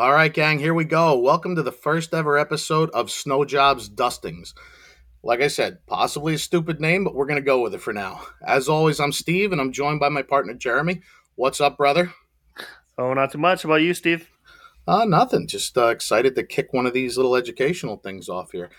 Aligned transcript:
All 0.00 0.12
right, 0.14 0.32
gang, 0.32 0.58
here 0.58 0.72
we 0.72 0.86
go. 0.86 1.18
Welcome 1.18 1.56
to 1.56 1.62
the 1.62 1.70
first 1.70 2.14
ever 2.14 2.38
episode 2.38 2.88
of 2.92 3.10
Snow 3.10 3.44
Jobs 3.44 3.86
Dustings. 3.86 4.54
Like 5.22 5.42
I 5.42 5.48
said, 5.48 5.86
possibly 5.86 6.32
a 6.32 6.38
stupid 6.38 6.80
name, 6.80 7.04
but 7.04 7.14
we're 7.14 7.26
going 7.26 7.36
to 7.36 7.44
go 7.44 7.60
with 7.60 7.74
it 7.74 7.82
for 7.82 7.92
now. 7.92 8.22
As 8.42 8.66
always, 8.66 8.98
I'm 8.98 9.12
Steve, 9.12 9.52
and 9.52 9.60
I'm 9.60 9.72
joined 9.72 10.00
by 10.00 10.08
my 10.08 10.22
partner, 10.22 10.54
Jeremy. 10.54 11.02
What's 11.34 11.60
up, 11.60 11.76
brother? 11.76 12.14
Oh, 12.96 13.12
not 13.12 13.30
too 13.30 13.36
much. 13.36 13.62
How 13.62 13.68
about 13.68 13.82
you, 13.82 13.92
Steve? 13.92 14.30
Uh, 14.88 15.04
nothing. 15.04 15.46
Just 15.46 15.76
uh, 15.76 15.88
excited 15.88 16.34
to 16.34 16.44
kick 16.44 16.72
one 16.72 16.86
of 16.86 16.94
these 16.94 17.18
little 17.18 17.36
educational 17.36 17.98
things 17.98 18.30
off 18.30 18.52
here. 18.52 18.70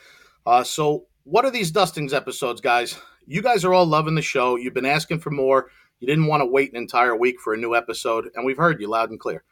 Uh, 0.47 0.63
so, 0.63 1.05
what 1.23 1.45
are 1.45 1.51
these 1.51 1.69
dustings 1.69 2.15
episodes, 2.15 2.61
guys? 2.61 2.97
You 3.27 3.43
guys 3.43 3.63
are 3.63 3.75
all 3.75 3.85
loving 3.85 4.15
the 4.15 4.23
show. 4.23 4.55
You've 4.55 4.73
been 4.73 4.87
asking 4.87 5.19
for 5.19 5.29
more. 5.29 5.69
You 5.99 6.07
didn't 6.07 6.25
want 6.25 6.41
to 6.41 6.47
wait 6.47 6.71
an 6.71 6.77
entire 6.77 7.15
week 7.15 7.39
for 7.39 7.53
a 7.53 7.57
new 7.57 7.75
episode, 7.75 8.29
and 8.33 8.43
we've 8.43 8.57
heard 8.57 8.81
you 8.81 8.89
loud 8.89 9.11
and 9.11 9.19
clear. 9.19 9.43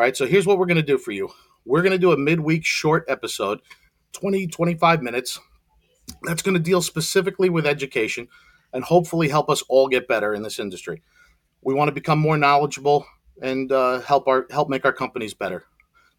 All 0.00 0.06
right, 0.06 0.16
so 0.16 0.26
here's 0.26 0.46
what 0.46 0.56
we're 0.56 0.64
going 0.64 0.76
to 0.76 0.82
do 0.82 0.96
for 0.96 1.12
you. 1.12 1.28
We're 1.66 1.82
going 1.82 1.92
to 1.92 1.98
do 1.98 2.12
a 2.12 2.16
midweek 2.16 2.64
short 2.64 3.04
episode, 3.06 3.60
20, 4.12 4.46
25 4.46 5.02
minutes. 5.02 5.38
That's 6.22 6.40
going 6.40 6.54
to 6.54 6.58
deal 6.58 6.80
specifically 6.80 7.50
with 7.50 7.66
education 7.66 8.28
and 8.72 8.82
hopefully 8.82 9.28
help 9.28 9.50
us 9.50 9.62
all 9.68 9.88
get 9.88 10.08
better 10.08 10.32
in 10.32 10.42
this 10.42 10.58
industry. 10.58 11.02
We 11.60 11.74
want 11.74 11.88
to 11.88 11.92
become 11.92 12.18
more 12.18 12.38
knowledgeable 12.38 13.04
and 13.42 13.70
uh, 13.70 14.00
help 14.00 14.26
our 14.26 14.46
help 14.50 14.70
make 14.70 14.86
our 14.86 14.92
companies 14.94 15.34
better. 15.34 15.66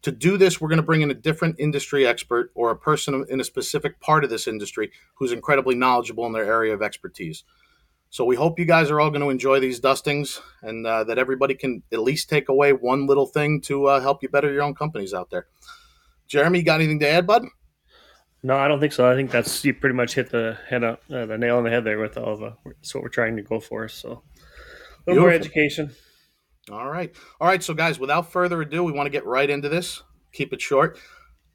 To 0.02 0.12
do 0.12 0.36
this, 0.36 0.60
we're 0.60 0.68
going 0.68 0.76
to 0.76 0.84
bring 0.84 1.02
in 1.02 1.10
a 1.10 1.14
different 1.14 1.56
industry 1.58 2.06
expert 2.06 2.52
or 2.54 2.70
a 2.70 2.78
person 2.78 3.26
in 3.28 3.40
a 3.40 3.44
specific 3.44 3.98
part 3.98 4.22
of 4.22 4.30
this 4.30 4.46
industry 4.46 4.92
who's 5.16 5.32
incredibly 5.32 5.74
knowledgeable 5.74 6.24
in 6.26 6.32
their 6.32 6.44
area 6.44 6.72
of 6.72 6.82
expertise. 6.82 7.42
So 8.12 8.26
we 8.26 8.36
hope 8.36 8.58
you 8.58 8.66
guys 8.66 8.90
are 8.90 9.00
all 9.00 9.08
going 9.08 9.22
to 9.22 9.30
enjoy 9.30 9.58
these 9.58 9.80
dustings 9.80 10.38
and 10.60 10.86
uh, 10.86 11.02
that 11.04 11.16
everybody 11.16 11.54
can 11.54 11.82
at 11.90 12.00
least 12.00 12.28
take 12.28 12.50
away 12.50 12.74
one 12.74 13.06
little 13.06 13.24
thing 13.24 13.62
to 13.62 13.86
uh, 13.86 14.00
help 14.00 14.22
you 14.22 14.28
better 14.28 14.52
your 14.52 14.64
own 14.64 14.74
companies 14.74 15.14
out 15.14 15.30
there. 15.30 15.46
Jeremy, 16.28 16.58
you 16.58 16.64
got 16.66 16.82
anything 16.82 17.00
to 17.00 17.08
add, 17.08 17.26
bud? 17.26 17.46
No, 18.42 18.54
I 18.58 18.68
don't 18.68 18.80
think 18.80 18.92
so. 18.92 19.10
I 19.10 19.14
think 19.14 19.30
that's 19.30 19.64
you 19.64 19.72
pretty 19.72 19.94
much 19.94 20.12
hit 20.12 20.28
the 20.28 20.58
head 20.68 20.84
up, 20.84 21.02
uh, 21.10 21.24
the 21.24 21.38
nail 21.38 21.56
on 21.56 21.64
the 21.64 21.70
head 21.70 21.84
there 21.84 21.98
with 21.98 22.18
all 22.18 22.36
the 22.36 22.54
that's 22.66 22.94
what 22.94 23.02
we're 23.02 23.08
trying 23.08 23.34
to 23.36 23.42
go 23.42 23.60
for. 23.60 23.88
So 23.88 24.08
a 24.08 24.12
little 24.12 24.22
Beautiful. 25.06 25.22
more 25.22 25.30
education. 25.30 25.92
All 26.70 26.90
right, 26.90 27.14
all 27.40 27.48
right. 27.48 27.62
So 27.62 27.72
guys, 27.72 27.98
without 27.98 28.30
further 28.30 28.60
ado, 28.60 28.84
we 28.84 28.92
want 28.92 29.06
to 29.06 29.10
get 29.10 29.24
right 29.24 29.48
into 29.48 29.70
this. 29.70 30.02
Keep 30.34 30.52
it 30.52 30.60
short. 30.60 30.98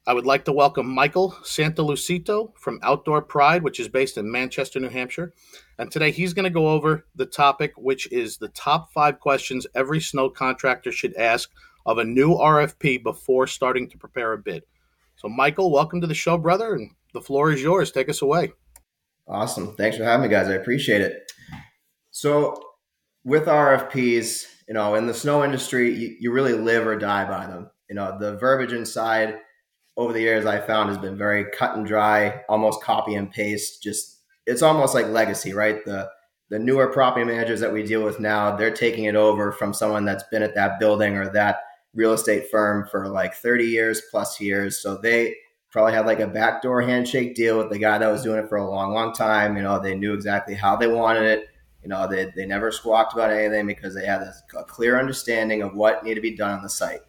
I 0.08 0.14
would 0.14 0.24
like 0.24 0.46
to 0.46 0.54
welcome 0.54 0.88
Michael 0.88 1.32
Santolucito 1.42 2.56
from 2.56 2.80
Outdoor 2.82 3.20
Pride, 3.20 3.62
which 3.62 3.78
is 3.78 3.88
based 3.88 4.16
in 4.16 4.32
Manchester, 4.32 4.80
New 4.80 4.88
Hampshire. 4.88 5.34
And 5.78 5.92
today 5.92 6.12
he's 6.12 6.32
going 6.32 6.44
to 6.44 6.50
go 6.50 6.70
over 6.70 7.04
the 7.14 7.26
topic, 7.26 7.74
which 7.76 8.10
is 8.10 8.38
the 8.38 8.48
top 8.48 8.90
five 8.90 9.20
questions 9.20 9.66
every 9.74 10.00
snow 10.00 10.30
contractor 10.30 10.92
should 10.92 11.14
ask 11.16 11.50
of 11.84 11.98
a 11.98 12.04
new 12.04 12.30
RFP 12.30 13.02
before 13.02 13.46
starting 13.46 13.86
to 13.90 13.98
prepare 13.98 14.32
a 14.32 14.38
bid. 14.38 14.62
So, 15.16 15.28
Michael, 15.28 15.70
welcome 15.70 16.00
to 16.00 16.06
the 16.06 16.14
show, 16.14 16.38
brother, 16.38 16.72
and 16.72 16.90
the 17.12 17.20
floor 17.20 17.52
is 17.52 17.60
yours. 17.60 17.92
Take 17.92 18.08
us 18.08 18.22
away. 18.22 18.52
Awesome. 19.26 19.76
Thanks 19.76 19.98
for 19.98 20.04
having 20.04 20.22
me, 20.22 20.34
guys. 20.34 20.48
I 20.48 20.54
appreciate 20.54 21.02
it. 21.02 21.30
So, 22.12 22.58
with 23.24 23.44
RFPs, 23.44 24.46
you 24.68 24.72
know, 24.72 24.94
in 24.94 25.06
the 25.06 25.12
snow 25.12 25.44
industry, 25.44 25.94
you, 25.94 26.16
you 26.18 26.32
really 26.32 26.54
live 26.54 26.86
or 26.86 26.96
die 26.96 27.26
by 27.28 27.46
them. 27.46 27.68
You 27.90 27.96
know, 27.96 28.18
the 28.18 28.38
verbiage 28.38 28.72
inside 28.72 29.40
over 29.98 30.12
the 30.12 30.20
years 30.20 30.46
I 30.46 30.60
found 30.60 30.88
has 30.88 30.96
been 30.96 31.18
very 31.18 31.44
cut 31.50 31.76
and 31.76 31.84
dry, 31.84 32.42
almost 32.48 32.82
copy 32.82 33.16
and 33.16 33.30
paste. 33.30 33.82
Just 33.82 34.20
it's 34.46 34.62
almost 34.62 34.94
like 34.94 35.08
legacy, 35.08 35.52
right? 35.52 35.84
The 35.84 36.08
the 36.50 36.58
newer 36.58 36.86
property 36.86 37.26
managers 37.26 37.60
that 37.60 37.72
we 37.72 37.82
deal 37.82 38.02
with 38.04 38.20
now, 38.20 38.56
they're 38.56 38.70
taking 38.70 39.04
it 39.04 39.16
over 39.16 39.52
from 39.52 39.74
someone 39.74 40.06
that's 40.06 40.24
been 40.30 40.42
at 40.42 40.54
that 40.54 40.78
building 40.78 41.16
or 41.16 41.28
that 41.30 41.58
real 41.92 42.12
estate 42.12 42.48
firm 42.50 42.86
for 42.90 43.08
like 43.08 43.34
30 43.34 43.64
years 43.64 44.00
plus 44.10 44.40
years. 44.40 44.80
So 44.80 44.96
they 44.96 45.34
probably 45.70 45.92
had 45.92 46.06
like 46.06 46.20
a 46.20 46.26
backdoor 46.26 46.80
handshake 46.80 47.34
deal 47.34 47.58
with 47.58 47.68
the 47.68 47.78
guy 47.78 47.98
that 47.98 48.10
was 48.10 48.22
doing 48.22 48.42
it 48.42 48.48
for 48.48 48.56
a 48.56 48.70
long, 48.70 48.94
long 48.94 49.12
time. 49.12 49.58
You 49.58 49.62
know, 49.62 49.78
they 49.78 49.94
knew 49.94 50.14
exactly 50.14 50.54
how 50.54 50.74
they 50.76 50.86
wanted 50.86 51.24
it. 51.24 51.48
You 51.82 51.90
know, 51.90 52.06
they, 52.08 52.32
they 52.34 52.46
never 52.46 52.72
squawked 52.72 53.12
about 53.12 53.30
anything 53.30 53.66
because 53.66 53.94
they 53.94 54.06
had 54.06 54.22
a 54.22 54.64
clear 54.64 54.98
understanding 54.98 55.60
of 55.60 55.74
what 55.74 56.02
needed 56.02 56.14
to 56.14 56.20
be 56.22 56.34
done 56.34 56.52
on 56.52 56.62
the 56.62 56.70
site. 56.70 57.02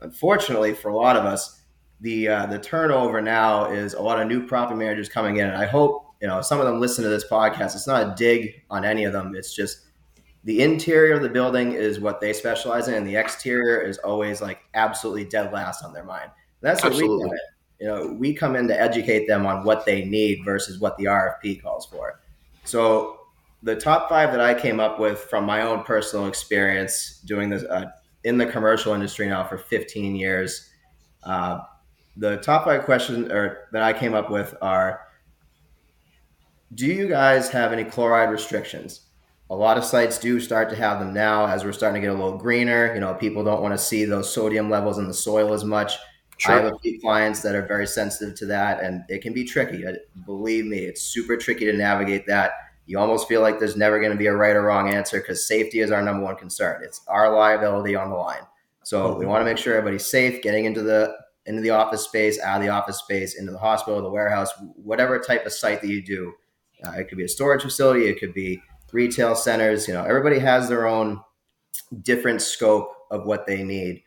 Unfortunately, 0.00 0.72
for 0.72 0.88
a 0.88 0.96
lot 0.96 1.16
of 1.16 1.26
us, 1.26 1.60
the 2.00 2.28
uh, 2.28 2.46
the 2.46 2.58
turnover 2.58 3.20
now 3.20 3.70
is 3.70 3.94
a 3.94 4.02
lot 4.02 4.20
of 4.20 4.28
new 4.28 4.46
property 4.46 4.78
managers 4.78 5.08
coming 5.08 5.36
in, 5.36 5.48
and 5.48 5.56
I 5.56 5.66
hope 5.66 6.14
you 6.20 6.28
know 6.28 6.40
some 6.40 6.60
of 6.60 6.66
them 6.66 6.80
listen 6.80 7.04
to 7.04 7.10
this 7.10 7.24
podcast. 7.26 7.74
It's 7.74 7.86
not 7.86 8.02
a 8.02 8.14
dig 8.16 8.62
on 8.70 8.84
any 8.84 9.04
of 9.04 9.12
them. 9.12 9.34
It's 9.34 9.54
just 9.54 9.86
the 10.44 10.60
interior 10.60 11.14
of 11.14 11.22
the 11.22 11.28
building 11.28 11.72
is 11.72 12.00
what 12.00 12.20
they 12.20 12.32
specialize 12.32 12.88
in, 12.88 12.94
and 12.94 13.06
the 13.06 13.16
exterior 13.16 13.80
is 13.80 13.98
always 13.98 14.42
like 14.42 14.60
absolutely 14.74 15.24
dead 15.24 15.52
last 15.52 15.82
on 15.84 15.92
their 15.92 16.04
mind. 16.04 16.24
And 16.24 16.70
that's 16.70 16.82
what 16.82 16.92
absolutely. 16.92 17.16
we 17.16 17.22
come 17.22 17.32
in. 17.32 17.38
You 17.80 17.86
know, 17.86 18.16
we 18.18 18.34
come 18.34 18.56
in 18.56 18.68
to 18.68 18.80
educate 18.80 19.26
them 19.26 19.46
on 19.46 19.64
what 19.64 19.84
they 19.84 20.04
need 20.04 20.44
versus 20.44 20.78
what 20.78 20.96
the 20.96 21.04
RFP 21.04 21.62
calls 21.62 21.86
for. 21.86 22.20
So 22.64 23.20
the 23.62 23.74
top 23.74 24.08
five 24.08 24.30
that 24.32 24.40
I 24.40 24.54
came 24.54 24.78
up 24.78 25.00
with 25.00 25.18
from 25.18 25.44
my 25.44 25.62
own 25.62 25.82
personal 25.84 26.26
experience 26.26 27.20
doing 27.24 27.48
this 27.48 27.64
uh, 27.64 27.86
in 28.22 28.38
the 28.38 28.46
commercial 28.46 28.92
industry 28.92 29.26
now 29.26 29.44
for 29.44 29.58
15 29.58 30.14
years. 30.14 30.70
Uh, 31.22 31.60
the 32.16 32.36
top 32.36 32.64
five 32.64 32.84
questions 32.84 33.30
or 33.30 33.68
that 33.72 33.82
I 33.82 33.92
came 33.92 34.14
up 34.14 34.30
with 34.30 34.54
are 34.62 35.00
do 36.74 36.86
you 36.86 37.08
guys 37.08 37.48
have 37.50 37.72
any 37.72 37.84
chloride 37.84 38.30
restrictions? 38.30 39.02
A 39.50 39.54
lot 39.54 39.76
of 39.76 39.84
sites 39.84 40.18
do 40.18 40.40
start 40.40 40.70
to 40.70 40.76
have 40.76 40.98
them 40.98 41.12
now 41.12 41.46
as 41.46 41.64
we're 41.64 41.72
starting 41.72 42.00
to 42.00 42.06
get 42.06 42.14
a 42.14 42.18
little 42.18 42.38
greener. 42.38 42.92
You 42.94 43.00
know, 43.00 43.14
people 43.14 43.44
don't 43.44 43.62
want 43.62 43.74
to 43.74 43.78
see 43.78 44.04
those 44.04 44.32
sodium 44.32 44.70
levels 44.70 44.98
in 44.98 45.06
the 45.06 45.14
soil 45.14 45.52
as 45.52 45.64
much. 45.64 45.94
Sure. 46.38 46.54
I 46.54 46.62
have 46.62 46.72
a 46.72 46.78
few 46.78 46.98
clients 47.00 47.42
that 47.42 47.54
are 47.54 47.64
very 47.64 47.86
sensitive 47.86 48.34
to 48.38 48.46
that, 48.46 48.82
and 48.82 49.04
it 49.08 49.22
can 49.22 49.32
be 49.32 49.44
tricky. 49.44 49.84
Believe 50.24 50.66
me, 50.66 50.78
it's 50.78 51.02
super 51.02 51.36
tricky 51.36 51.66
to 51.66 51.72
navigate 51.72 52.26
that. 52.26 52.52
You 52.86 52.98
almost 52.98 53.28
feel 53.28 53.40
like 53.40 53.58
there's 53.58 53.76
never 53.76 54.00
going 54.00 54.10
to 54.10 54.18
be 54.18 54.26
a 54.26 54.34
right 54.34 54.56
or 54.56 54.62
wrong 54.62 54.92
answer 54.92 55.20
because 55.20 55.46
safety 55.46 55.80
is 55.80 55.90
our 55.90 56.02
number 56.02 56.24
one 56.24 56.36
concern. 56.36 56.82
It's 56.82 57.02
our 57.06 57.32
liability 57.32 57.94
on 57.94 58.10
the 58.10 58.16
line. 58.16 58.42
So 58.82 59.10
mm-hmm. 59.10 59.20
we 59.20 59.26
want 59.26 59.42
to 59.42 59.44
make 59.44 59.58
sure 59.58 59.74
everybody's 59.74 60.06
safe 60.06 60.42
getting 60.42 60.64
into 60.64 60.82
the 60.82 61.16
into 61.46 61.60
the 61.60 61.70
office 61.70 62.02
space, 62.02 62.40
out 62.40 62.56
of 62.56 62.62
the 62.62 62.72
office 62.72 62.98
space, 62.98 63.34
into 63.34 63.52
the 63.52 63.58
hospital, 63.58 64.00
the 64.02 64.10
warehouse, 64.10 64.50
whatever 64.76 65.18
type 65.18 65.44
of 65.44 65.52
site 65.52 65.80
that 65.80 65.88
you 65.88 66.02
do. 66.02 66.32
Uh, 66.86 66.92
it 66.92 67.08
could 67.08 67.18
be 67.18 67.24
a 67.24 67.28
storage 67.28 67.62
facility, 67.62 68.06
it 68.06 68.18
could 68.18 68.34
be 68.34 68.62
retail 68.92 69.34
centers. 69.34 69.86
You 69.86 69.94
know, 69.94 70.04
everybody 70.04 70.38
has 70.38 70.68
their 70.68 70.86
own 70.86 71.20
different 72.02 72.42
scope 72.42 72.90
of 73.10 73.26
what 73.26 73.46
they 73.46 73.62
need. 73.62 74.02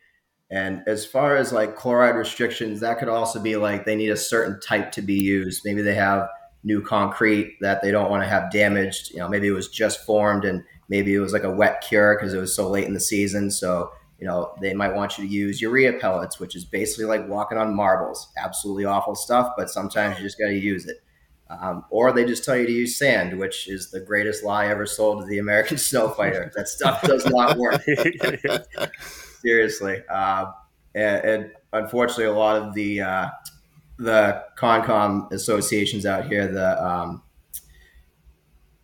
And 0.49 0.81
as 0.87 1.05
far 1.05 1.35
as 1.35 1.51
like 1.51 1.75
chloride 1.75 2.15
restrictions, 2.15 2.79
that 2.79 2.99
could 2.99 3.09
also 3.09 3.41
be 3.41 3.57
like 3.57 3.85
they 3.85 3.95
need 3.95 4.09
a 4.09 4.17
certain 4.17 4.59
type 4.61 4.91
to 4.93 5.01
be 5.01 5.15
used. 5.15 5.63
Maybe 5.65 5.81
they 5.81 5.95
have 5.95 6.29
new 6.63 6.81
concrete 6.81 7.57
that 7.61 7.81
they 7.81 7.91
don't 7.91 8.09
want 8.09 8.23
to 8.23 8.29
have 8.29 8.51
damaged. 8.51 9.11
You 9.11 9.17
know, 9.17 9.27
maybe 9.27 9.47
it 9.47 9.51
was 9.51 9.67
just 9.67 10.05
formed 10.05 10.45
and 10.45 10.63
maybe 10.89 11.13
it 11.13 11.19
was 11.19 11.33
like 11.33 11.43
a 11.43 11.51
wet 11.51 11.81
cure 11.81 12.15
because 12.15 12.33
it 12.33 12.39
was 12.39 12.55
so 12.55 12.69
late 12.69 12.87
in 12.87 12.93
the 12.93 12.99
season. 12.99 13.51
So 13.51 13.91
you 14.19 14.25
know, 14.25 14.53
they 14.61 14.73
might 14.73 14.95
want 14.95 15.17
you 15.17 15.27
to 15.27 15.31
use 15.31 15.61
urea 15.61 15.93
pellets, 15.93 16.39
which 16.39 16.55
is 16.55 16.65
basically 16.65 17.05
like 17.05 17.27
walking 17.27 17.57
on 17.57 17.75
marbles. 17.75 18.31
Absolutely 18.37 18.85
awful 18.85 19.15
stuff, 19.15 19.53
but 19.57 19.69
sometimes 19.69 20.17
you 20.17 20.23
just 20.23 20.39
got 20.39 20.47
to 20.47 20.57
use 20.57 20.87
it. 20.87 20.97
Um, 21.49 21.85
or 21.89 22.11
they 22.11 22.25
just 22.25 22.43
tell 22.43 22.57
you 22.57 22.65
to 22.65 22.71
use 22.71 22.97
sand, 22.97 23.37
which 23.37 23.69
is 23.69 23.89
the 23.89 23.99
greatest 23.99 24.43
lie 24.43 24.67
ever 24.67 24.85
sold 24.85 25.21
to 25.21 25.27
the 25.27 25.39
American 25.39 25.77
snow 25.89 26.09
fighter. 26.09 26.51
that 26.55 26.67
stuff 26.67 27.01
does 27.03 27.25
not 27.27 27.57
work. 27.57 27.81
Seriously. 29.41 30.03
Uh, 30.09 30.47
and, 30.95 31.25
and, 31.25 31.51
unfortunately, 31.73 32.25
a 32.25 32.33
lot 32.33 32.55
of 32.55 32.73
the 32.73 33.01
uh, 33.01 33.29
the 33.99 34.43
Concom 34.57 35.31
associations 35.31 36.05
out 36.05 36.27
here, 36.27 36.47
the 36.47 36.83
um, 36.85 37.21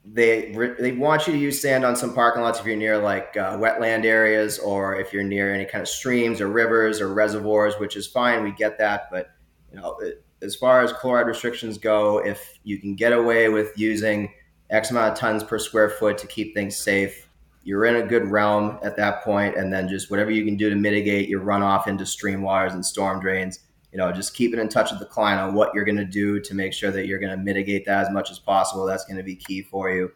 they 0.05 0.53
they 0.79 0.91
want 0.91 1.27
you 1.27 1.33
to 1.33 1.39
use 1.39 1.61
sand 1.61 1.85
on 1.85 1.95
some 1.95 2.13
parking 2.13 2.41
lots 2.41 2.59
if 2.59 2.65
you're 2.65 2.75
near 2.75 2.97
like 2.97 3.37
uh, 3.37 3.57
wetland 3.57 4.03
areas 4.03 4.59
or 4.59 4.95
if 4.99 5.13
you're 5.13 5.23
near 5.23 5.53
any 5.53 5.65
kind 5.65 5.81
of 5.81 5.87
streams 5.87 6.41
or 6.41 6.47
rivers 6.49 6.99
or 6.99 7.13
reservoirs, 7.13 7.75
which 7.79 7.95
is 7.95 8.05
fine. 8.05 8.43
We 8.43 8.51
get 8.51 8.77
that, 8.79 9.07
but 9.09 9.29
you 9.71 9.79
know, 9.79 9.97
it, 10.01 10.23
as 10.41 10.55
far 10.55 10.81
as 10.81 10.91
chloride 10.91 11.27
restrictions 11.27 11.77
go, 11.77 12.17
if 12.17 12.59
you 12.63 12.79
can 12.79 12.95
get 12.95 13.13
away 13.13 13.47
with 13.47 13.71
using 13.77 14.33
X 14.69 14.91
amount 14.91 15.13
of 15.13 15.17
tons 15.17 15.43
per 15.43 15.57
square 15.57 15.89
foot 15.89 16.17
to 16.17 16.27
keep 16.27 16.53
things 16.53 16.75
safe, 16.75 17.29
you're 17.63 17.85
in 17.85 17.95
a 17.95 18.03
good 18.03 18.27
realm 18.27 18.79
at 18.83 18.97
that 18.97 19.23
point. 19.23 19.55
And 19.55 19.71
then 19.71 19.87
just 19.87 20.11
whatever 20.11 20.31
you 20.31 20.43
can 20.43 20.57
do 20.57 20.69
to 20.69 20.75
mitigate 20.75 21.29
your 21.29 21.41
runoff 21.41 21.87
into 21.87 22.05
stream 22.05 22.41
waters 22.41 22.73
and 22.73 22.85
storm 22.85 23.21
drains 23.21 23.59
you 23.93 23.99
know, 23.99 24.11
just 24.11 24.35
keeping 24.35 24.59
in 24.59 24.67
touch 24.67 24.89
with 24.89 24.99
the 24.99 25.05
client 25.05 25.39
on 25.39 25.53
what 25.53 25.71
you're 25.75 25.85
going 25.85 25.97
to 25.97 26.03
do 26.03 26.39
to 26.39 26.55
make 26.55 26.73
sure 26.73 26.89
that 26.89 27.05
you're 27.05 27.19
going 27.19 27.31
to 27.31 27.37
mitigate 27.37 27.85
that 27.85 28.07
as 28.07 28.11
much 28.11 28.31
as 28.31 28.39
possible. 28.39 28.85
That's 28.85 29.05
going 29.05 29.17
to 29.17 29.23
be 29.23 29.35
key 29.35 29.61
for 29.61 29.91
you. 29.91 30.11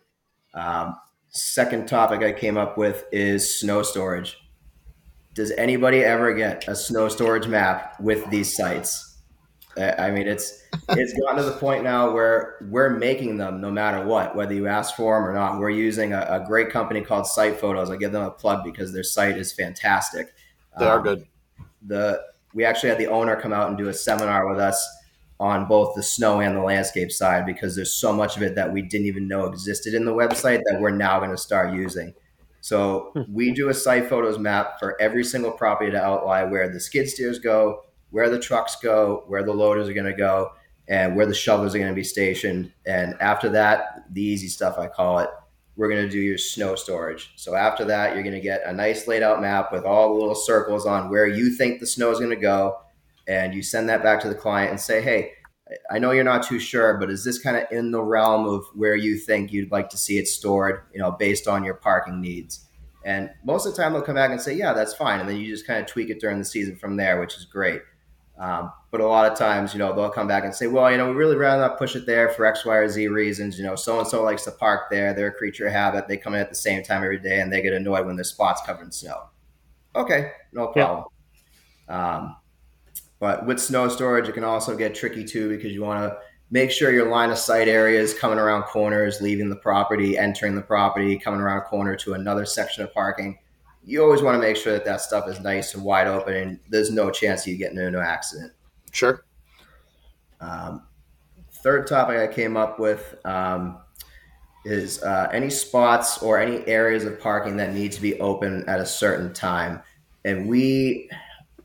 Um, 0.56 0.98
second 1.30 1.88
topic 1.88 2.24
I 2.24 2.32
came 2.32 2.58
up 2.58 2.76
with 2.76 3.06
is 3.12 3.60
snow 3.60 3.84
storage. 3.84 4.36
Does 5.36 5.52
anybody 5.52 6.00
ever 6.00 6.34
get 6.34 6.68
a 6.68 6.76
snow 6.76 7.08
storage 7.08 7.48
map 7.48 8.00
with 8.00 8.28
these 8.32 8.56
sites? 8.56 9.20
I 9.78 10.10
mean, 10.10 10.28
it's 10.28 10.64
it's 10.90 11.14
gotten 11.20 11.38
to 11.38 11.44
the 11.44 11.56
point 11.60 11.84
now 11.84 12.12
where 12.12 12.56
we're 12.72 12.90
making 12.90 13.38
them 13.38 13.62
no 13.62 13.70
matter 13.70 14.04
what, 14.04 14.36
whether 14.36 14.56
you 14.56 14.66
ask 14.66 14.96
for 14.96 15.14
them 15.14 15.30
or 15.30 15.36
not. 15.36 15.60
We're 15.60 15.70
using 15.70 16.14
a, 16.14 16.22
a 16.28 16.44
great 16.44 16.72
company 16.72 17.02
called 17.02 17.28
Site 17.28 17.60
Photos. 17.60 17.92
I 17.92 17.98
give 17.98 18.12
them 18.12 18.24
a 18.24 18.32
plug 18.32 18.64
because 18.64 18.92
their 18.92 19.04
site 19.04 19.38
is 19.38 19.54
fantastic. 19.54 20.34
They 20.80 20.88
are 20.88 20.98
um, 20.98 21.04
good. 21.04 21.28
The 21.86 22.24
we 22.58 22.66
actually 22.66 22.90
had 22.90 22.98
the 22.98 23.06
owner 23.06 23.40
come 23.40 23.54
out 23.54 23.70
and 23.70 23.78
do 23.78 23.88
a 23.88 23.94
seminar 23.94 24.50
with 24.50 24.58
us 24.58 24.84
on 25.40 25.68
both 25.68 25.94
the 25.96 26.02
snow 26.02 26.40
and 26.40 26.56
the 26.56 26.62
landscape 26.62 27.12
side 27.12 27.46
because 27.46 27.76
there's 27.76 27.94
so 27.94 28.12
much 28.12 28.36
of 28.36 28.42
it 28.42 28.56
that 28.56 28.74
we 28.74 28.82
didn't 28.82 29.06
even 29.06 29.28
know 29.28 29.46
existed 29.46 29.94
in 29.94 30.06
the 30.06 30.12
website 30.12 30.64
that 30.66 30.80
we're 30.82 30.90
now 30.90 31.20
going 31.20 31.30
to 31.30 31.38
start 31.38 31.72
using. 31.72 32.16
So 32.62 33.12
hmm. 33.14 33.32
we 33.32 33.52
do 33.52 33.70
a 33.70 33.76
site 33.76 34.10
photos 34.10 34.40
map 34.40 34.80
for 34.80 35.00
every 35.00 35.24
single 35.24 35.52
property 35.52 35.92
to 35.92 36.04
outline 36.04 36.50
where 36.50 36.68
the 36.68 36.80
skid 36.80 37.08
steers 37.08 37.38
go, 37.38 37.84
where 38.10 38.28
the 38.28 38.40
trucks 38.40 38.76
go, 38.78 39.24
where 39.28 39.44
the 39.44 39.54
loaders 39.54 39.88
are 39.88 39.94
going 39.94 40.12
to 40.12 40.18
go, 40.18 40.50
and 40.88 41.16
where 41.16 41.28
the 41.28 41.36
shovels 41.36 41.76
are 41.76 41.78
going 41.78 41.92
to 41.92 41.96
be 41.96 42.04
stationed. 42.04 42.72
And 42.88 43.14
after 43.22 43.50
that, 43.50 44.12
the 44.12 44.24
easy 44.24 44.48
stuff 44.48 44.80
I 44.80 44.88
call 44.88 45.20
it, 45.20 45.30
we're 45.78 45.90
going 45.90 46.04
to 46.04 46.10
do 46.10 46.20
your 46.20 46.38
snow 46.38 46.76
storage. 46.76 47.32
So 47.36 47.56
after 47.56 47.86
that, 47.86 48.14
you're 48.14 48.24
going 48.24 48.36
to 48.36 48.42
get 48.42 48.64
a 48.66 48.74
nice 48.74 49.08
laid 49.08 49.24
out 49.24 49.40
map 49.40 49.72
with 49.72 49.86
all 49.86 50.10
the 50.10 50.20
little 50.20 50.36
circles 50.36 50.86
on 50.86 51.10
where 51.10 51.28
you 51.28 51.52
think 51.52 51.80
the 51.80 51.88
snow 51.88 52.12
is 52.12 52.18
going 52.18 52.32
to 52.32 52.36
go. 52.36 52.78
And 53.28 53.54
you 53.54 53.62
send 53.62 53.90
that 53.90 54.04
back 54.04 54.22
to 54.22 54.30
the 54.30 54.36
client 54.36 54.72
and 54.72 54.80
say, 54.80 55.02
hey, 55.02 55.34
I 55.92 56.00
know 56.00 56.12
you're 56.12 56.24
not 56.24 56.44
too 56.44 56.60
sure, 56.60 56.98
but 56.98 57.12
is 57.12 57.24
this 57.24 57.40
kind 57.40 57.58
of 57.58 57.64
in 57.72 57.92
the 57.92 58.02
realm 58.02 58.48
of 58.48 58.64
where 58.74 58.96
you 58.96 59.18
think 59.18 59.52
you'd 59.52 59.72
like 59.72 59.90
to 59.90 59.98
see 59.98 60.18
it 60.18 60.28
stored, 60.28 60.82
you 60.94 61.00
know, 61.00 61.12
based 61.12 61.48
on 61.48 61.64
your 61.64 61.74
parking 61.76 62.22
needs? 62.22 62.66
And 63.06 63.30
most 63.44 63.66
of 63.66 63.76
the 63.76 63.82
time 63.82 63.94
they'll 63.94 64.02
come 64.02 64.16
back 64.16 64.32
and 64.32 64.42
say, 64.42 64.54
yeah, 64.54 64.74
that's 64.74 64.94
fine. 64.94 65.20
And 65.20 65.30
then 65.30 65.38
you 65.38 65.48
just 65.48 65.68
kind 65.68 65.80
of 65.80 65.88
tweak 65.88 66.10
it 66.10 66.20
during 66.20 66.40
the 66.40 66.46
season 66.46 66.76
from 66.76 66.96
there, 66.98 67.20
which 67.20 67.36
is 67.36 67.46
great. 67.46 67.82
Um, 68.40 68.72
but 68.92 69.02
a 69.02 69.08
lot 69.08 69.32
of 69.32 69.38
times, 69.38 69.74
you 69.74 69.80
know, 69.80 69.96
they'll 69.96 70.10
come 70.10 70.28
back 70.28 70.44
and 70.44 70.54
say, 70.54 70.68
well, 70.68 70.92
you 70.92 70.98
know, 70.98 71.08
we 71.08 71.16
really 71.16 71.36
rather 71.36 71.62
not 71.62 71.78
push 71.78 71.96
it 71.96 72.06
there 72.06 72.30
for 72.30 72.46
X, 72.46 72.66
Y, 72.66 72.76
or 72.76 72.88
Z 72.88 73.08
reasons. 73.08 73.58
You 73.58 73.66
know, 73.66 73.76
so 73.76 74.00
and 74.00 74.08
so 74.08 74.24
likes 74.24 74.44
to 74.44 74.52
park 74.52 74.90
there. 74.92 75.14
They're 75.14 75.28
a 75.28 75.34
creature 75.34 75.68
of 75.68 75.74
habit. 75.74 76.08
They 76.08 76.18
come 76.18 76.36
in 76.36 76.42
at 76.42 76.50
the 76.50 76.56
same 76.56 76.84
time 76.84 77.04
every 77.04 77.20
day 77.20 77.42
and 77.42 77.52
they 77.52 77.62
get 77.62 77.74
annoyed 77.74 78.06
when 78.06 78.16
their 78.16 78.24
spot's 78.24 78.62
covered 78.62 78.86
in 78.86 78.92
snow. 78.92 79.30
Okay, 79.96 80.32
no 80.54 80.68
problem. 80.68 81.06
Yeah. 81.90 82.16
Um, 82.18 82.36
but 83.20 83.48
with 83.48 83.60
snow 83.60 83.90
storage, 83.90 84.30
it 84.30 84.34
can 84.34 84.44
also 84.44 84.78
get 84.78 84.94
tricky 84.94 85.24
too 85.24 85.50
because 85.50 85.72
you 85.72 85.82
want 85.82 86.04
to 86.04 86.18
make 86.52 86.70
sure 86.70 86.92
your 86.92 87.10
line 87.10 87.32
of 87.32 87.38
sight 87.38 87.68
areas 87.68 88.14
coming 88.14 88.38
around 88.38 88.64
corners, 88.64 89.20
leaving 89.22 89.50
the 89.50 89.56
property, 89.56 90.18
entering 90.18 90.56
the 90.56 90.62
property, 90.62 91.18
coming 91.18 91.40
around 91.40 91.58
a 91.58 91.62
corner 91.62 91.96
to 91.96 92.14
another 92.14 92.46
section 92.46 92.84
of 92.84 92.94
parking 92.94 93.40
you 93.88 94.04
always 94.04 94.22
want 94.22 94.36
to 94.36 94.46
make 94.46 94.58
sure 94.58 94.74
that 94.74 94.84
that 94.84 95.00
stuff 95.00 95.30
is 95.30 95.40
nice 95.40 95.74
and 95.74 95.82
wide 95.82 96.08
open 96.08 96.36
and 96.36 96.60
there's 96.70 96.92
no 96.92 97.10
chance 97.10 97.48
you 97.48 97.56
get 97.56 97.72
into 97.72 97.88
an 97.88 97.96
accident. 97.96 98.52
Sure. 98.92 99.24
Um, 100.42 100.84
third 101.54 101.88
topic 101.88 102.18
I 102.18 102.28
came 102.28 102.58
up 102.58 102.80
with 102.80 103.16
um, 103.24 103.78
is 104.66 105.02
uh, 105.04 105.30
any 105.32 105.50
spots 105.50 106.22
or 106.22 106.38
any 106.38 106.68
areas 106.68 107.06
of 107.06 107.18
parking 107.18 107.56
that 107.58 107.74
need 107.74 107.94
to 107.94 108.02
be 108.02 108.20
open 108.20 108.68
at 108.68 108.82
a 108.82 108.86
certain 108.86 109.34
time. 109.34 109.82
And 110.26 110.50
we 110.50 111.10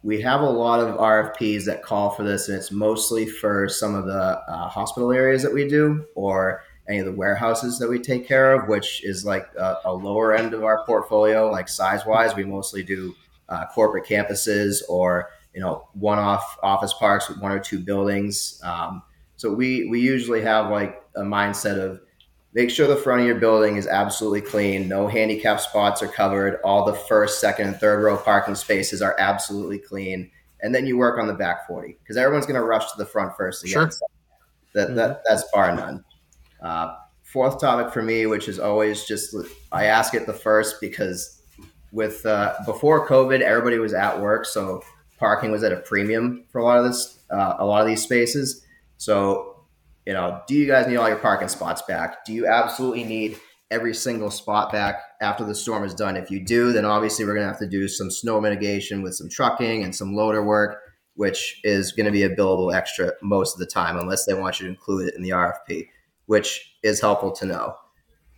we 0.05 0.21
have 0.21 0.41
a 0.41 0.49
lot 0.49 0.81
of 0.81 0.97
RFPs 0.97 1.65
that 1.67 1.83
call 1.83 2.11
for 2.11 2.23
this, 2.23 2.49
and 2.49 2.57
it's 2.57 2.71
mostly 2.71 3.27
for 3.27 3.69
some 3.69 3.95
of 3.95 4.07
the 4.07 4.41
uh, 4.49 4.69
hospital 4.69 5.13
areas 5.13 5.43
that 5.43 5.53
we 5.53 5.69
do, 5.69 6.05
or 6.15 6.63
any 6.93 7.01
of 7.01 7.07
the 7.07 7.13
warehouses 7.13 7.79
that 7.79 7.89
we 7.89 7.99
take 7.99 8.29
care 8.29 8.53
of, 8.53 8.69
which 8.69 9.03
is 9.03 9.25
like 9.25 9.49
a, 9.59 9.79
a 9.87 9.93
lower 9.93 10.35
end 10.35 10.53
of 10.53 10.63
our 10.63 10.85
portfolio, 10.85 11.51
like 11.51 11.69
size 11.69 12.05
wise. 12.05 12.37
We 12.37 12.45
mostly 12.45 12.83
do 12.83 13.15
uh, 13.49 13.67
corporate 13.75 14.07
campuses 14.07 14.83
or 14.89 15.31
you 15.55 15.61
know 15.61 15.89
one-off 15.95 16.59
office 16.63 16.93
parks 16.95 17.29
with 17.29 17.39
one 17.39 17.53
or 17.53 17.59
two 17.59 17.79
buildings. 17.79 18.61
Um, 18.63 19.03
so 19.37 19.53
we 19.53 19.89
we 19.89 20.01
usually 20.01 20.43
have 20.43 20.71
like 20.71 21.03
a 21.17 21.23
mindset 21.23 21.79
of 21.79 22.01
make 22.53 22.71
sure 22.71 22.87
the 22.87 22.97
front 22.97 23.23
of 23.23 23.27
your 23.27 23.37
building 23.37 23.77
is 23.77 23.87
absolutely 23.87 24.43
clean. 24.43 24.89
No 24.89 25.09
handicap 25.09 25.61
spots 25.61 26.03
are 26.03 26.09
covered. 26.09 26.61
All 26.63 26.85
the 26.85 26.95
first, 26.95 27.41
second, 27.41 27.69
and 27.69 27.77
third 27.77 28.03
row 28.03 28.17
parking 28.19 28.55
spaces 28.55 29.01
are 29.01 29.17
absolutely 29.19 29.79
clean. 29.79 30.31
And 30.61 30.75
then 30.75 30.87
you 30.87 30.97
work 30.97 31.19
on 31.19 31.27
the 31.27 31.35
back 31.35 31.67
40 31.67 31.99
because 32.01 32.17
everyone's 32.17 32.47
going 32.47 32.61
to 32.61 32.65
rush 32.65 32.93
to 32.93 32.99
the 32.99 33.07
front 33.07 33.37
first 33.37 33.65
again. 33.65 33.73
Sure. 33.73 33.91
So 33.91 34.07
that, 34.75 34.95
that, 34.95 35.23
that's 35.27 35.45
bar 35.53 35.75
none. 35.75 36.05
Uh, 36.63 36.95
fourth 37.23 37.61
topic 37.61 37.93
for 37.93 38.03
me, 38.03 38.27
which 38.27 38.49
is 38.49 38.59
always 38.59 39.05
just 39.05 39.35
I 39.73 39.87
ask 39.87 40.15
it 40.15 40.27
the 40.27 40.35
first 40.35 40.81
because 40.81 41.43
with 41.91 42.25
uh, 42.27 42.55
before 42.67 43.07
COVID, 43.09 43.41
everybody 43.41 43.79
was 43.79 43.93
at 43.93 44.21
work, 44.21 44.47
so 44.47 44.83
parking 45.19 45.51
was 45.51 45.63
at 45.63 45.73
a 45.73 45.77
premium 45.77 46.45
for 46.51 46.61
a 46.61 46.65
lot 46.65 46.79
of 46.79 46.85
this, 46.85 47.21
uh, 47.31 47.55
a 47.59 47.65
lot 47.65 47.81
of 47.81 47.87
these 47.87 48.03
spaces. 48.03 48.65
So, 48.97 49.65
you 50.07 50.13
know, 50.13 50.41
do 50.49 50.55
you 50.55 50.67
guys 50.67 50.87
need 50.87 50.97
all 50.97 51.09
your 51.09 51.19
parking 51.19 51.49
spots 51.49 51.83
back? 51.83 52.25
Do 52.25 52.33
you 52.33 52.47
absolutely 52.47 53.05
need 53.05 53.39
every 53.71 53.95
single 53.95 54.31
spot 54.31 54.73
back 54.73 55.01
after 55.21 55.45
the 55.45 55.55
storm 55.55 55.85
is 55.85 55.95
done? 55.95 56.17
If 56.17 56.31
you 56.31 56.45
do, 56.45 56.73
then 56.73 56.85
obviously 56.85 57.25
we're 57.25 57.35
going 57.35 57.45
to 57.45 57.51
have 57.51 57.61
to 57.61 57.69
do 57.69 57.89
some 57.89 58.11
snow 58.11 58.41
mitigation 58.41 59.03
with 59.03 59.15
some 59.15 59.29
trucking 59.29 59.85
and 59.85 59.95
some 59.95 60.15
loader 60.15 60.45
work, 60.45 60.79
which 61.15 61.61
is 61.63 61.93
going 61.93 62.07
to 62.07 62.13
be 62.13 62.23
a 62.23 62.35
billable 62.35 62.75
extra 62.75 63.13
most 63.23 63.55
of 63.55 63.61
the 63.61 63.67
time, 63.67 63.97
unless 63.97 64.25
they 64.25 64.35
want 64.35 64.61
you 64.61 64.67
to 64.67 64.71
include 64.73 65.09
it 65.09 65.15
in 65.15 65.23
the 65.23 65.31
RFP 65.31 65.87
which 66.27 66.77
is 66.83 67.01
helpful 67.01 67.33
to 67.33 67.47
know. 67.47 67.75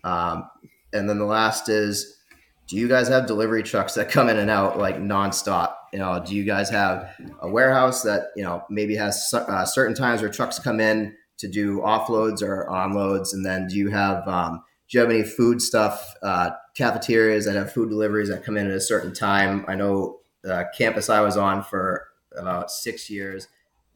Um, 0.05 0.49
and 0.93 1.09
then 1.09 1.19
the 1.19 1.25
last 1.25 1.69
is, 1.69 2.19
do 2.67 2.77
you 2.77 2.89
guys 2.89 3.09
have 3.09 3.27
delivery 3.27 3.63
trucks 3.63 3.95
that 3.95 4.11
come 4.11 4.29
in 4.29 4.39
and 4.39 4.51
out 4.51 4.79
like 4.79 4.97
nonstop? 4.97 5.75
You 5.93 5.99
know, 5.99 6.23
do 6.25 6.35
you 6.35 6.45
guys 6.45 6.71
have 6.71 7.15
a 7.41 7.49
warehouse 7.49 8.03
that 8.03 8.29
you 8.37 8.43
know 8.43 8.65
maybe 8.71 8.97
has 8.97 9.33
uh, 9.33 9.65
certain 9.65 9.95
times 9.95 10.23
where 10.23 10.31
trucks 10.31 10.59
come 10.59 10.81
in 10.81 11.15
to 11.39 11.49
do 11.49 11.81
offloads 11.81 12.43
or 12.43 12.67
onloads? 12.71 13.33
And 13.33 13.45
then 13.45 13.67
do 13.67 13.77
you 13.77 13.91
have 13.91 14.27
um, 14.27 14.63
do 14.89 14.99
you 14.99 15.01
have 15.01 15.11
any 15.11 15.23
food 15.23 15.61
stuff 15.61 16.15
uh, 16.23 16.51
cafeterias 16.75 17.45
that 17.45 17.55
have 17.55 17.73
food 17.73 17.91
deliveries 17.91 18.29
that 18.31 18.45
come 18.45 18.57
in 18.57 18.67
at 18.67 18.73
a 18.73 18.81
certain 18.81 19.13
time? 19.13 19.65
I 19.69 19.75
know 19.75 20.21
uh, 20.49 20.65
campus 20.77 21.11
I 21.11 21.21
was 21.21 21.37
on 21.37 21.63
for 21.63 22.09
about 22.37 22.71
six 22.71 23.11
years, 23.11 23.47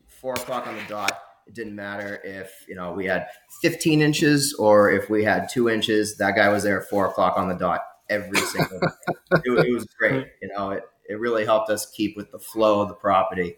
four 0.07 0.35
o'clock 0.35 0.67
on 0.67 0.77
the 0.77 0.83
dot 0.89 1.19
it 1.49 1.55
didn't 1.55 1.75
matter 1.75 2.21
if 2.23 2.65
you 2.69 2.75
know 2.75 2.93
we 2.93 3.07
had 3.07 3.27
15 3.63 4.03
inches 4.03 4.55
or 4.55 4.91
if 4.91 5.09
we 5.09 5.25
had 5.25 5.49
two 5.49 5.71
inches. 5.71 6.19
That 6.19 6.37
guy 6.37 6.51
was 6.51 6.63
there 6.63 6.81
at 6.83 6.89
four 6.89 7.07
o'clock 7.07 7.39
on 7.39 7.49
the 7.49 7.55
dot 7.55 7.81
every 8.11 8.39
single. 8.39 8.81
it, 9.33 9.67
it, 9.67 9.73
was 9.73 9.87
great. 9.99 10.27
You 10.43 10.51
know, 10.55 10.71
it 10.71 10.83
it 11.09 11.19
really 11.19 11.47
helped 11.47 11.71
us 11.71 11.91
keep 11.91 12.17
with 12.17 12.31
the 12.31 12.39
flow 12.39 12.83
of 12.83 12.89
the 12.89 12.95
property, 12.95 13.57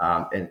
um, 0.00 0.28
and 0.32 0.48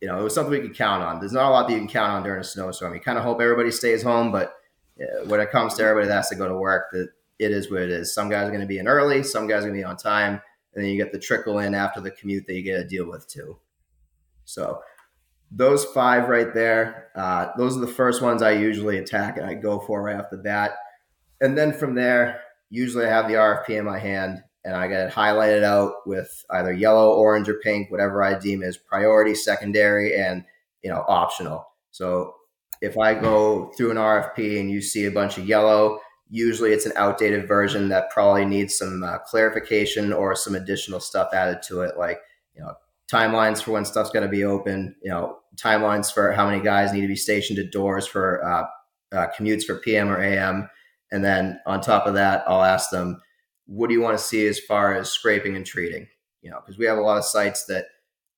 you 0.00 0.08
know 0.08 0.18
it 0.18 0.22
was 0.22 0.34
something 0.34 0.50
we 0.50 0.66
could 0.66 0.74
count 0.74 1.02
on. 1.02 1.20
There's 1.20 1.32
not 1.32 1.48
a 1.48 1.50
lot 1.50 1.68
that 1.68 1.74
you 1.74 1.78
can 1.78 1.88
count 1.88 2.10
on 2.10 2.22
during 2.22 2.40
a 2.40 2.44
snowstorm. 2.44 2.94
You 2.94 3.00
kind 3.00 3.18
of 3.18 3.24
hope 3.24 3.40
everybody 3.42 3.70
stays 3.70 4.02
home, 4.02 4.32
but 4.32 4.54
uh, 4.98 5.26
when 5.26 5.40
it 5.40 5.50
comes 5.50 5.74
to 5.74 5.82
everybody 5.82 6.08
that 6.08 6.14
has 6.14 6.30
to 6.30 6.36
go 6.36 6.48
to 6.48 6.56
work, 6.56 6.86
that 6.92 7.08
it 7.38 7.50
is 7.50 7.70
what 7.70 7.82
it 7.82 7.90
is. 7.90 8.14
Some 8.14 8.30
guys 8.30 8.48
are 8.48 8.50
going 8.50 8.62
to 8.62 8.66
be 8.66 8.78
in 8.78 8.88
early, 8.88 9.22
some 9.22 9.46
guys 9.46 9.58
are 9.58 9.68
going 9.68 9.74
to 9.74 9.80
be 9.80 9.84
on 9.84 9.98
time, 9.98 10.40
and 10.74 10.82
then 10.82 10.90
you 10.90 10.96
get 10.96 11.12
the 11.12 11.18
trickle 11.18 11.58
in 11.58 11.74
after 11.74 12.00
the 12.00 12.10
commute 12.10 12.46
that 12.46 12.54
you 12.54 12.62
get 12.62 12.78
to 12.78 12.88
deal 12.88 13.06
with 13.06 13.28
too. 13.28 13.58
So 14.46 14.80
those 15.50 15.84
five 15.84 16.28
right 16.28 16.52
there, 16.52 17.10
uh, 17.14 17.48
those 17.56 17.76
are 17.76 17.80
the 17.80 17.86
first 17.86 18.22
ones 18.22 18.42
I 18.42 18.52
usually 18.52 18.98
attack 18.98 19.36
and 19.36 19.46
I 19.46 19.54
go 19.54 19.78
for 19.78 20.02
right 20.02 20.16
off 20.16 20.30
the 20.30 20.36
bat. 20.36 20.72
And 21.40 21.56
then 21.56 21.72
from 21.72 21.94
there, 21.94 22.40
usually 22.70 23.06
I 23.06 23.10
have 23.10 23.28
the 23.28 23.34
RFP 23.34 23.70
in 23.70 23.84
my 23.84 23.98
hand 23.98 24.42
and 24.64 24.74
I 24.74 24.88
get 24.88 25.06
it 25.06 25.12
highlighted 25.12 25.62
out 25.62 26.06
with 26.06 26.44
either 26.50 26.72
yellow, 26.72 27.12
orange, 27.12 27.48
or 27.48 27.60
pink, 27.62 27.90
whatever 27.90 28.22
I 28.22 28.38
deem 28.38 28.62
as 28.62 28.78
priority, 28.78 29.34
secondary, 29.34 30.16
and 30.16 30.44
you 30.82 30.90
know 30.90 31.04
optional. 31.06 31.66
So 31.90 32.34
if 32.80 32.98
I 32.98 33.14
go 33.14 33.70
through 33.76 33.90
an 33.90 33.96
RFP 33.98 34.58
and 34.58 34.70
you 34.70 34.80
see 34.80 35.04
a 35.04 35.10
bunch 35.10 35.38
of 35.38 35.46
yellow, 35.46 36.00
usually 36.30 36.72
it's 36.72 36.86
an 36.86 36.92
outdated 36.96 37.46
version 37.46 37.90
that 37.90 38.10
probably 38.10 38.46
needs 38.46 38.76
some 38.76 39.02
uh, 39.02 39.18
clarification 39.18 40.12
or 40.12 40.34
some 40.34 40.54
additional 40.54 41.00
stuff 41.00 41.32
added 41.34 41.62
to 41.68 41.82
it, 41.82 41.98
like 41.98 42.20
you 42.54 42.62
know 42.62 42.74
timelines 43.12 43.62
for 43.62 43.72
when 43.72 43.84
stuff's 43.84 44.10
going 44.10 44.24
to 44.24 44.30
be 44.30 44.44
open, 44.44 44.94
you 45.02 45.10
know, 45.10 45.38
timelines 45.56 46.12
for 46.12 46.32
how 46.32 46.48
many 46.48 46.62
guys 46.62 46.92
need 46.92 47.02
to 47.02 47.08
be 47.08 47.16
stationed 47.16 47.58
at 47.58 47.70
doors 47.70 48.06
for 48.06 48.44
uh, 48.44 49.16
uh, 49.16 49.28
commutes 49.38 49.64
for 49.64 49.76
PM 49.76 50.08
or 50.08 50.20
AM. 50.20 50.68
And 51.12 51.24
then 51.24 51.60
on 51.66 51.80
top 51.80 52.06
of 52.06 52.14
that, 52.14 52.44
I'll 52.48 52.64
ask 52.64 52.90
them, 52.90 53.20
what 53.66 53.88
do 53.88 53.94
you 53.94 54.00
want 54.00 54.18
to 54.18 54.24
see 54.24 54.46
as 54.46 54.58
far 54.58 54.94
as 54.94 55.10
scraping 55.10 55.56
and 55.56 55.64
treating? 55.64 56.06
You 56.42 56.50
know, 56.50 56.60
because 56.60 56.78
we 56.78 56.86
have 56.86 56.98
a 56.98 57.02
lot 57.02 57.18
of 57.18 57.24
sites 57.24 57.66
that 57.66 57.86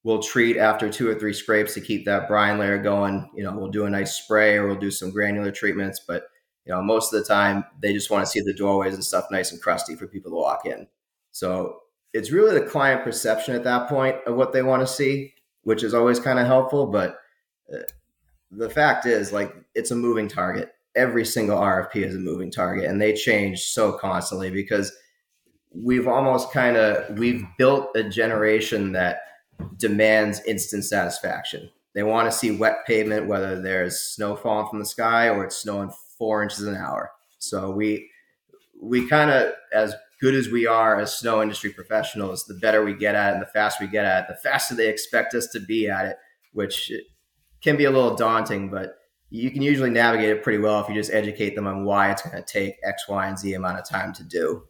will 0.04 0.22
treat 0.22 0.56
after 0.56 0.88
two 0.88 1.08
or 1.08 1.16
three 1.16 1.32
scrapes 1.32 1.74
to 1.74 1.80
keep 1.80 2.04
that 2.04 2.28
brine 2.28 2.58
layer 2.58 2.78
going. 2.78 3.28
You 3.34 3.42
know, 3.42 3.56
we'll 3.56 3.70
do 3.70 3.86
a 3.86 3.90
nice 3.90 4.14
spray 4.14 4.56
or 4.56 4.66
we'll 4.66 4.76
do 4.76 4.90
some 4.90 5.10
granular 5.10 5.50
treatments, 5.50 6.00
but 6.06 6.24
you 6.64 6.72
know, 6.72 6.82
most 6.82 7.12
of 7.12 7.20
the 7.20 7.26
time 7.26 7.64
they 7.80 7.92
just 7.92 8.10
want 8.10 8.24
to 8.24 8.30
see 8.30 8.40
the 8.40 8.54
doorways 8.54 8.94
and 8.94 9.04
stuff 9.04 9.26
nice 9.30 9.52
and 9.52 9.60
crusty 9.60 9.96
for 9.96 10.06
people 10.06 10.30
to 10.30 10.36
walk 10.36 10.66
in. 10.66 10.86
So 11.32 11.80
it's 12.16 12.32
really 12.32 12.58
the 12.58 12.66
client 12.66 13.04
perception 13.04 13.54
at 13.54 13.64
that 13.64 13.88
point 13.90 14.16
of 14.26 14.36
what 14.36 14.54
they 14.54 14.62
want 14.62 14.80
to 14.80 14.86
see, 14.86 15.34
which 15.64 15.82
is 15.82 15.92
always 15.92 16.18
kind 16.18 16.38
of 16.38 16.46
helpful. 16.46 16.86
But 16.86 17.18
uh, 17.72 17.82
the 18.50 18.70
fact 18.70 19.04
is, 19.04 19.32
like, 19.32 19.54
it's 19.74 19.90
a 19.90 19.96
moving 19.96 20.26
target. 20.26 20.70
Every 20.94 21.26
single 21.26 21.58
RFP 21.58 21.96
is 21.96 22.16
a 22.16 22.18
moving 22.18 22.50
target, 22.50 22.86
and 22.86 23.00
they 23.00 23.12
change 23.12 23.64
so 23.64 23.92
constantly 23.92 24.50
because 24.50 24.96
we've 25.74 26.08
almost 26.08 26.50
kind 26.52 26.78
of 26.78 27.18
we've 27.18 27.44
built 27.58 27.94
a 27.94 28.02
generation 28.02 28.92
that 28.92 29.18
demands 29.76 30.40
instant 30.46 30.86
satisfaction. 30.86 31.68
They 31.94 32.02
want 32.02 32.30
to 32.30 32.36
see 32.36 32.50
wet 32.50 32.78
pavement, 32.86 33.26
whether 33.26 33.60
there's 33.60 34.00
snow 34.00 34.36
falling 34.36 34.68
from 34.70 34.78
the 34.78 34.86
sky 34.86 35.28
or 35.28 35.44
it's 35.44 35.56
snowing 35.56 35.90
four 36.16 36.42
inches 36.42 36.62
an 36.66 36.76
hour. 36.76 37.10
So 37.38 37.70
we 37.70 38.10
we 38.80 39.06
kind 39.06 39.30
of 39.30 39.52
as 39.74 39.94
good 40.20 40.34
as 40.34 40.48
we 40.48 40.66
are 40.66 40.98
as 40.98 41.16
snow 41.16 41.42
industry 41.42 41.70
professionals, 41.70 42.44
the 42.44 42.54
better 42.54 42.84
we 42.84 42.94
get 42.94 43.14
at 43.14 43.30
it 43.30 43.34
and 43.34 43.42
the 43.42 43.50
faster 43.52 43.84
we 43.84 43.90
get 43.90 44.04
at 44.04 44.24
it, 44.24 44.28
the 44.28 44.48
faster 44.48 44.74
they 44.74 44.88
expect 44.88 45.34
us 45.34 45.46
to 45.48 45.60
be 45.60 45.88
at 45.88 46.06
it, 46.06 46.16
which 46.52 46.90
can 47.62 47.76
be 47.76 47.84
a 47.84 47.90
little 47.90 48.14
daunting, 48.14 48.70
but 48.70 48.94
you 49.30 49.50
can 49.50 49.62
usually 49.62 49.90
navigate 49.90 50.30
it 50.30 50.42
pretty 50.42 50.58
well 50.58 50.80
if 50.80 50.88
you 50.88 50.94
just 50.94 51.12
educate 51.12 51.54
them 51.54 51.66
on 51.66 51.84
why 51.84 52.10
it's 52.10 52.22
going 52.22 52.36
to 52.36 52.42
take 52.42 52.76
X, 52.84 53.08
Y, 53.08 53.26
and 53.26 53.38
Z 53.38 53.52
amount 53.54 53.78
of 53.78 53.88
time 53.88 54.12
to 54.14 54.24
do. 54.24 54.62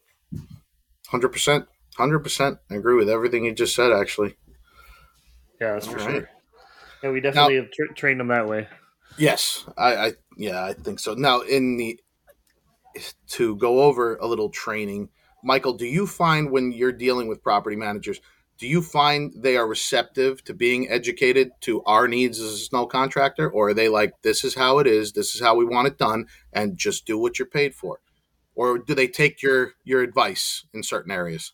100%. 1.12 1.66
100%. 1.98 2.58
I 2.70 2.74
agree 2.74 2.96
with 2.96 3.08
everything 3.08 3.44
you 3.44 3.54
just 3.54 3.74
said, 3.74 3.92
actually. 3.92 4.36
Yeah, 5.60 5.74
that's 5.74 5.86
All 5.86 5.94
for 5.94 5.98
right. 6.00 6.10
sure. 6.10 6.30
Yeah, 7.02 7.10
we 7.10 7.20
definitely 7.20 7.56
now, 7.56 7.62
have 7.62 7.70
tra- 7.70 7.94
trained 7.94 8.20
them 8.20 8.28
that 8.28 8.48
way. 8.48 8.66
Yes, 9.18 9.64
I, 9.78 9.96
I, 9.96 10.12
yeah, 10.36 10.64
I 10.64 10.72
think 10.72 11.00
so. 11.00 11.14
Now, 11.14 11.40
in 11.40 11.76
the 11.76 12.00
to 13.28 13.56
go 13.56 13.82
over 13.82 14.16
a 14.16 14.26
little 14.26 14.48
training, 14.48 15.10
Michael, 15.46 15.74
do 15.74 15.86
you 15.86 16.08
find 16.08 16.50
when 16.50 16.72
you're 16.72 16.90
dealing 16.90 17.28
with 17.28 17.42
property 17.42 17.76
managers, 17.76 18.20
do 18.58 18.66
you 18.66 18.82
find 18.82 19.32
they 19.36 19.56
are 19.56 19.66
receptive 19.66 20.42
to 20.44 20.52
being 20.52 20.90
educated 20.90 21.52
to 21.60 21.84
our 21.84 22.08
needs 22.08 22.40
as 22.40 22.52
a 22.52 22.58
snow 22.58 22.84
contractor, 22.84 23.48
or 23.48 23.68
are 23.68 23.74
they 23.74 23.88
like, 23.88 24.14
"This 24.22 24.42
is 24.44 24.56
how 24.56 24.78
it 24.80 24.88
is, 24.88 25.12
this 25.12 25.36
is 25.36 25.40
how 25.40 25.54
we 25.54 25.64
want 25.64 25.86
it 25.86 25.98
done, 25.98 26.26
and 26.52 26.76
just 26.76 27.06
do 27.06 27.16
what 27.16 27.38
you're 27.38 27.46
paid 27.46 27.74
for," 27.76 28.00
or 28.56 28.78
do 28.78 28.94
they 28.94 29.06
take 29.06 29.40
your 29.40 29.74
your 29.84 30.02
advice 30.02 30.64
in 30.74 30.82
certain 30.82 31.12
areas? 31.12 31.52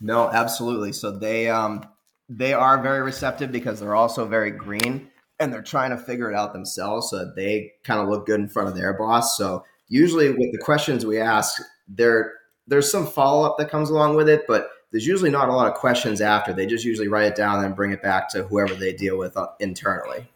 No, 0.00 0.28
absolutely. 0.28 0.92
So 0.92 1.10
they 1.10 1.48
um 1.48 1.84
they 2.28 2.52
are 2.52 2.80
very 2.80 3.02
receptive 3.02 3.50
because 3.50 3.80
they're 3.80 3.96
also 3.96 4.24
very 4.24 4.52
green 4.52 5.10
and 5.40 5.52
they're 5.52 5.62
trying 5.62 5.90
to 5.90 5.98
figure 5.98 6.30
it 6.30 6.36
out 6.36 6.52
themselves 6.52 7.10
so 7.10 7.18
that 7.18 7.34
they 7.36 7.72
kind 7.82 8.00
of 8.00 8.08
look 8.08 8.26
good 8.26 8.40
in 8.40 8.48
front 8.48 8.68
of 8.68 8.76
their 8.76 8.92
boss. 8.92 9.36
So 9.36 9.64
usually 9.88 10.30
with 10.30 10.52
the 10.52 10.58
questions 10.58 11.04
we 11.04 11.18
ask, 11.18 11.60
there 11.88 12.34
there's 12.66 12.90
some 12.90 13.06
follow 13.06 13.44
up 13.46 13.58
that 13.58 13.70
comes 13.70 13.90
along 13.90 14.16
with 14.16 14.28
it, 14.28 14.44
but 14.46 14.70
there's 14.90 15.06
usually 15.06 15.30
not 15.30 15.48
a 15.48 15.52
lot 15.52 15.68
of 15.68 15.74
questions 15.74 16.20
after. 16.20 16.52
They 16.52 16.66
just 16.66 16.84
usually 16.84 17.08
write 17.08 17.26
it 17.26 17.36
down 17.36 17.64
and 17.64 17.74
bring 17.74 17.92
it 17.92 18.02
back 18.02 18.28
to 18.30 18.44
whoever 18.44 18.74
they 18.74 18.92
deal 18.92 19.18
with 19.18 19.36
uh, 19.36 19.48
internally. 19.60 20.26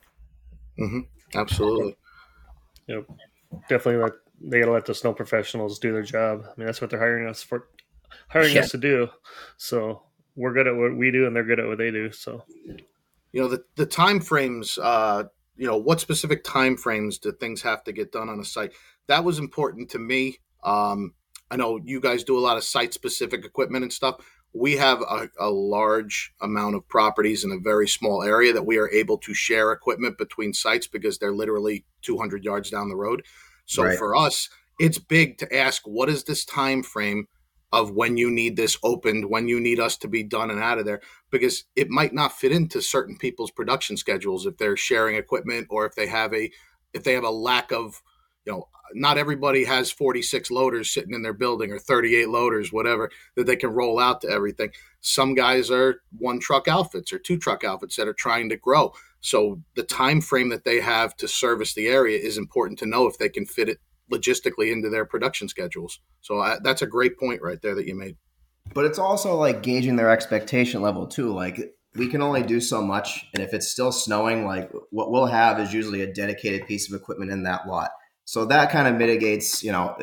Mm-hmm. 0.79 1.01
Absolutely. 1.35 1.97
Yep. 2.87 3.05
Definitely 3.69 4.03
let 4.03 4.13
they 4.43 4.61
gotta 4.61 4.73
let 4.73 4.87
the 4.87 4.95
snow 4.95 5.13
professionals 5.13 5.79
do 5.79 5.93
their 5.93 6.03
job. 6.03 6.45
I 6.45 6.53
mean, 6.57 6.67
that's 6.67 6.81
what 6.81 6.91
they're 6.91 6.99
hiring 6.99 7.29
us 7.29 7.43
for, 7.43 7.69
hiring 8.29 8.55
yeah. 8.55 8.63
us 8.63 8.71
to 8.71 8.79
do. 8.79 9.09
So 9.57 10.03
we're 10.35 10.55
good 10.55 10.67
at 10.67 10.77
what 10.77 10.97
we 10.97 11.11
do, 11.11 11.27
and 11.27 11.37
they're 11.37 11.45
good 11.45 11.61
at 11.61 11.67
what 11.67 11.79
they 11.79 11.91
do. 11.91 12.11
So, 12.11 12.45
you 13.33 13.41
know, 13.41 13.49
the 13.49 13.65
the 13.77 13.87
time 13.87 14.21
frames. 14.21 14.79
Uh, 14.79 15.25
you 15.57 15.67
know, 15.67 15.77
what 15.77 16.01
specific 16.01 16.43
time 16.43 16.75
frames 16.75 17.19
do 17.19 17.33
things 17.33 17.61
have 17.61 17.85
to 17.85 17.93
get 17.93 18.13
done 18.13 18.31
on 18.31 18.41
a 18.41 18.45
site? 18.45 18.73
That 19.09 19.25
was 19.25 19.39
important 19.39 19.91
to 19.91 19.99
me. 19.99 20.39
Um, 20.65 21.13
I 21.51 21.57
know 21.57 21.81
you 21.85 22.01
guys 22.01 22.25
do 22.25 22.39
a 22.39 22.41
lot 22.41 22.57
of 22.57 22.65
site 22.65 22.95
specific 22.95 23.45
equipment 23.45 23.83
and 23.83 23.93
stuff. 23.93 24.17
We 24.53 24.77
have 24.77 25.01
a, 25.03 25.29
a, 25.39 25.51
large 25.51 26.33
amount 26.41 26.75
of 26.75 26.89
properties 26.89 27.45
in 27.45 27.53
a 27.53 27.59
very 27.59 27.87
small 27.87 28.23
area 28.23 28.53
that 28.53 28.67
we 28.67 28.79
are 28.79 28.91
able 28.91 29.19
to 29.19 29.33
share 29.33 29.71
equipment 29.71 30.19
between 30.19 30.53
sites 30.53 30.89
because 30.89 31.19
they're 31.19 31.35
literally 31.35 31.85
200 32.03 32.45
yards 32.45 32.71
down 32.71 32.89
the 32.89 32.97
road. 32.97 33.25
So 33.67 33.85
right. 33.85 33.97
for 33.99 34.17
us, 34.17 34.49
it's 34.81 34.99
big 34.99 35.39
to 35.39 35.57
ask 35.57 35.83
what 35.85 36.09
is 36.09 36.25
this 36.25 36.45
time 36.45 36.83
frame 36.83 37.29
of 37.73 37.93
when 37.93 38.17
you 38.17 38.31
need 38.31 38.57
this 38.57 38.77
opened, 38.83 39.31
when 39.31 39.47
you 39.47 39.61
need 39.61 39.79
us 39.79 39.97
to 39.99 40.09
be 40.09 40.25
done 40.25 40.51
and 40.51 40.61
out 40.61 40.79
of 40.79 40.85
there, 40.85 41.01
because 41.31 41.65
it 41.77 41.89
might 41.89 42.13
not 42.13 42.33
fit 42.33 42.51
into 42.51 42.83
certain 42.83 43.17
people's 43.17 43.53
production 43.53 43.97
schedules 43.97 44.47
if 44.47 44.57
they're 44.57 44.77
sharing 44.77 45.15
equipment 45.15 45.69
or 45.71 45.87
if 45.87 45.95
they 45.95 46.09
have 46.09 46.35
a 46.35 46.51
if 46.93 47.05
they 47.05 47.13
have 47.13 47.25
a 47.25 47.31
lack 47.31 47.71
of, 47.71 48.03
you 48.45 48.53
know, 48.53 48.69
not 48.93 49.19
everybody 49.19 49.65
has 49.65 49.91
46 49.91 50.51
loaders 50.51 50.91
sitting 50.91 51.15
in 51.15 51.23
their 51.23 51.33
building 51.33 51.71
or 51.73 51.79
38 51.79 52.29
loaders, 52.29 52.73
whatever, 52.73 53.11
that 53.37 53.47
they 53.47 53.57
can 53.57 53.71
roll 53.71 53.99
out 53.99 54.21
to 54.23 54.29
everything. 54.29 54.71
Some 55.01 55.35
guys 55.35 55.71
are 55.71 56.03
one 56.19 56.41
truck 56.41 56.67
outfits 56.67 57.13
or 57.13 57.19
two 57.19 57.39
truck 57.39 57.63
outfits 57.65 57.97
that 57.97 58.09
are 58.09 58.15
trying 58.15 58.49
to 58.49 58.57
grow. 58.57 58.93
So 59.21 59.61
the 59.77 59.83
time 59.83 60.21
frame 60.21 60.49
that 60.49 60.65
they 60.65 60.81
have 60.81 61.17
to 61.19 61.29
service 61.29 61.75
the 61.75 61.87
area 61.87 62.19
is 62.19 62.39
important 62.39 62.79
to 62.81 62.87
know 62.87 63.07
if 63.07 63.19
they 63.19 63.29
can 63.29 63.47
fit 63.47 63.69
it 63.69 63.79
logistically 64.11 64.73
into 64.73 64.89
their 64.89 65.05
production 65.05 65.49
schedules. 65.49 66.01
So 66.21 66.41
I, 66.41 66.59
that's 66.63 66.83
a 66.83 66.87
great 66.87 67.19
point 67.19 67.43
right 67.43 67.61
there 67.63 67.75
that 67.75 67.87
you 67.87 67.95
made. 67.95 68.17
But 68.75 68.85
it's 68.85 68.99
also 68.99 69.37
like 69.37 69.63
gauging 69.63 69.97
their 69.97 70.11
expectation 70.11 70.83
level 70.83 71.07
too. 71.07 71.33
Like 71.33 71.75
we 71.95 72.09
can 72.09 72.23
only 72.23 72.43
do 72.43 72.61
so 72.61 72.83
much, 72.83 73.27
and 73.35 73.43
if 73.43 73.53
it's 73.53 73.69
still 73.69 73.93
snowing, 73.93 74.47
like 74.47 74.71
what 74.91 75.11
we'll 75.11 75.27
have 75.27 75.59
is 75.59 75.73
usually 75.73 76.03
a 76.03 76.13
dedicated 76.13 76.67
piece 76.67 76.91
of 76.91 77.01
equipment 77.01 77.31
in 77.31 77.43
that 77.45 77.67
lot. 77.67 77.91
So 78.31 78.45
that 78.45 78.71
kind 78.71 78.87
of 78.87 78.95
mitigates, 78.95 79.65
you 79.65 79.73
know, 79.73 79.99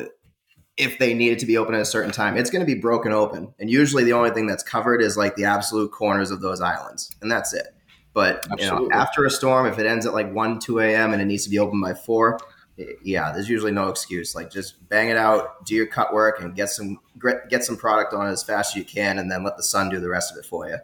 if 0.76 0.98
they 0.98 1.14
need 1.14 1.32
it 1.32 1.38
to 1.38 1.46
be 1.46 1.56
open 1.56 1.74
at 1.74 1.80
a 1.80 1.86
certain 1.86 2.10
time, 2.10 2.36
it's 2.36 2.50
going 2.50 2.60
to 2.60 2.66
be 2.66 2.78
broken 2.78 3.10
open. 3.10 3.54
And 3.58 3.70
usually 3.70 4.04
the 4.04 4.12
only 4.12 4.28
thing 4.32 4.46
that's 4.46 4.62
covered 4.62 5.00
is 5.00 5.16
like 5.16 5.34
the 5.36 5.44
absolute 5.44 5.92
corners 5.92 6.30
of 6.30 6.42
those 6.42 6.60
islands, 6.60 7.10
and 7.22 7.32
that's 7.32 7.54
it. 7.54 7.68
But 8.12 8.46
you 8.58 8.66
know, 8.66 8.86
after 8.92 9.24
a 9.24 9.30
storm, 9.30 9.66
if 9.66 9.78
it 9.78 9.86
ends 9.86 10.04
at 10.04 10.12
like 10.12 10.30
one, 10.30 10.58
two 10.58 10.78
a.m. 10.78 11.14
and 11.14 11.22
it 11.22 11.24
needs 11.24 11.44
to 11.44 11.50
be 11.50 11.58
open 11.58 11.80
by 11.80 11.94
four, 11.94 12.38
yeah, 13.02 13.32
there's 13.32 13.48
usually 13.48 13.72
no 13.72 13.88
excuse. 13.88 14.34
Like 14.34 14.50
just 14.50 14.86
bang 14.90 15.08
it 15.08 15.16
out, 15.16 15.64
do 15.64 15.74
your 15.74 15.86
cut 15.86 16.12
work, 16.12 16.42
and 16.42 16.54
get 16.54 16.68
some 16.68 16.98
get 17.48 17.64
some 17.64 17.78
product 17.78 18.12
on 18.12 18.28
it 18.28 18.32
as 18.32 18.42
fast 18.42 18.72
as 18.72 18.76
you 18.76 18.84
can, 18.84 19.18
and 19.18 19.30
then 19.30 19.42
let 19.42 19.56
the 19.56 19.62
sun 19.62 19.88
do 19.88 20.00
the 20.00 20.08
rest 20.10 20.32
of 20.32 20.36
it 20.36 20.44
for 20.44 20.68
you. 20.68 20.76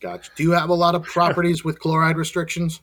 Gotcha. 0.00 0.32
Do 0.34 0.42
you 0.42 0.50
have 0.50 0.70
a 0.70 0.74
lot 0.74 0.96
of 0.96 1.04
properties 1.04 1.62
with 1.62 1.78
chloride 1.78 2.16
restrictions? 2.16 2.80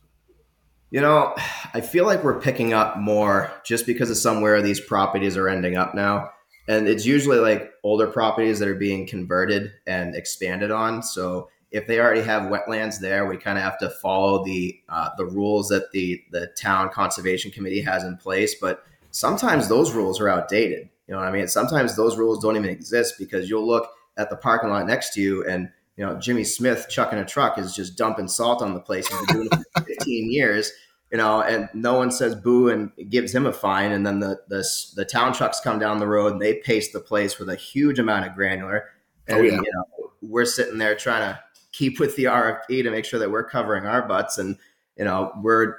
You 0.94 1.02
know, 1.02 1.34
I 1.74 1.82
feel 1.82 2.06
like 2.06 2.24
we're 2.24 2.40
picking 2.40 2.72
up 2.72 3.00
more 3.00 3.52
just 3.66 3.88
because 3.88 4.12
of 4.12 4.18
somewhere 4.18 4.62
these 4.62 4.80
properties 4.80 5.36
are 5.38 5.50
ending 5.50 5.76
up 5.76 5.96
now. 5.96 6.30
And 6.68 6.88
it's 6.88 7.04
usually 7.04 7.40
like 7.40 7.72
older 7.84 8.06
properties 8.06 8.60
that 8.60 8.68
are 8.68 8.76
being 8.76 9.08
converted 9.08 9.72
and 9.88 10.14
expanded 10.16 10.70
on. 10.70 11.02
So 11.02 11.50
if 11.72 11.88
they 11.88 12.00
already 12.00 12.22
have 12.22 12.44
wetlands 12.44 13.00
there, 13.00 13.26
we 13.26 13.38
kind 13.38 13.58
of 13.58 13.64
have 13.64 13.80
to 13.80 13.90
follow 13.90 14.46
the 14.46 14.80
uh, 14.88 15.10
the 15.18 15.26
rules 15.26 15.70
that 15.70 15.92
the 15.94 16.24
the 16.30 16.54
town 16.62 16.90
conservation 16.90 17.50
committee 17.50 17.82
has 17.82 18.04
in 18.04 18.16
place. 18.18 18.54
But 18.54 18.86
sometimes 19.10 19.68
those 19.68 19.94
rules 19.94 20.22
are 20.22 20.30
outdated. 20.30 20.90
You 21.08 21.16
know 21.16 21.22
what 21.22 21.28
I 21.28 21.32
mean? 21.32 21.48
Sometimes 21.48 21.96
those 21.96 22.18
rules 22.18 22.38
don't 22.38 22.56
even 22.56 22.70
exist 22.70 23.16
because 23.18 23.50
you'll 23.50 23.66
look 23.66 23.90
at 24.16 24.30
the 24.30 24.38
parking 24.38 24.70
lot 24.70 24.86
next 24.86 25.16
to 25.16 25.22
you 25.22 25.44
and 25.48 25.72
you 25.98 26.06
know 26.06 26.18
Jimmy 26.20 26.44
Smith 26.44 26.88
chucking 26.90 27.20
a 27.20 27.26
truck 27.26 27.58
is 27.58 27.76
just 27.76 27.98
dumping 27.98 28.28
salt 28.28 28.62
on 28.62 28.74
the 28.74 28.80
place. 28.80 29.08
He's 29.08 29.26
been 29.28 29.36
doing 29.36 29.50
it 29.52 29.66
for 29.76 29.84
15 29.86 30.32
years. 30.32 30.72
You 31.12 31.18
know, 31.18 31.42
and 31.42 31.70
no 31.76 31.94
one 31.94 32.10
says 32.10 32.34
boo 32.34 32.70
and 32.70 32.92
gives 33.08 33.36
him 33.36 33.46
a 33.46 33.54
fine. 33.54 33.92
And 33.92 34.04
then 34.04 34.20
the 34.20 34.40
the, 34.48 34.66
the 34.96 35.06
town 35.06 35.34
trucks 35.34 35.60
come 35.60 35.78
down 35.78 36.00
the 36.00 36.08
road 36.08 36.34
and 36.34 36.42
they 36.42 36.56
paste 36.56 36.92
the 36.92 37.00
place 37.00 37.38
with 37.38 37.50
a 37.50 37.56
huge 37.56 38.00
amount 38.00 38.26
of 38.26 38.34
granular. 38.34 38.86
Oh, 39.30 39.36
and 39.36 39.38
oh, 39.38 39.44
yeah. 39.44 39.52
you 39.52 39.72
know, 39.76 40.12
we're 40.24 40.46
sitting 40.46 40.80
there 40.80 40.96
trying 40.96 41.34
to 41.34 41.40
keep 41.72 42.00
with 42.00 42.16
the 42.16 42.26
RFP 42.26 42.84
to 42.84 42.90
make 42.90 43.06
sure 43.06 43.20
that 43.20 43.30
we're 43.30 43.48
covering 43.48 43.86
our 43.86 44.08
butts. 44.08 44.40
And 44.40 44.58
you 44.98 45.06
know, 45.06 45.32
we're 45.42 45.76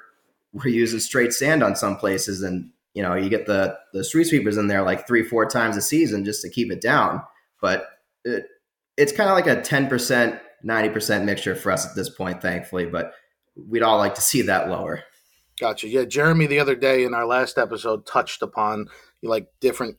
we're 0.52 0.68
using 0.68 1.00
straight 1.00 1.33
sand 1.33 1.64
on 1.64 1.75
some 1.75 1.97
places, 1.97 2.42
and 2.42 2.71
you 2.92 3.02
know, 3.02 3.14
you 3.14 3.28
get 3.28 3.47
the 3.47 3.76
the 3.92 4.04
street 4.04 4.25
sweepers 4.25 4.56
in 4.56 4.68
there 4.68 4.83
like 4.83 5.06
three 5.06 5.25
four 5.25 5.47
times 5.47 5.76
a 5.76 5.83
season 5.83 6.25
just 6.25 6.42
to 6.42 6.50
keep 6.50 6.71
it 6.71 6.80
down. 6.80 7.23
But 7.61 7.88
it, 8.25 8.47
it's 8.96 9.12
kind 9.12 9.28
of 9.28 9.34
like 9.34 9.46
a 9.46 9.60
ten 9.60 9.88
percent, 9.88 10.40
ninety 10.62 10.90
percent 10.90 11.24
mixture 11.24 11.54
for 11.54 11.72
us 11.72 11.86
at 11.86 11.94
this 11.94 12.08
point, 12.08 12.42
thankfully. 12.42 12.86
But 12.86 13.12
we'd 13.56 13.82
all 13.82 13.98
like 13.98 14.14
to 14.16 14.22
see 14.22 14.42
that 14.42 14.68
lower. 14.68 15.02
Gotcha. 15.60 15.88
Yeah, 15.88 16.04
Jeremy 16.04 16.46
the 16.46 16.60
other 16.60 16.74
day 16.74 17.04
in 17.04 17.14
our 17.14 17.26
last 17.26 17.58
episode 17.58 18.06
touched 18.06 18.42
upon 18.42 18.88
like 19.22 19.48
different 19.60 19.98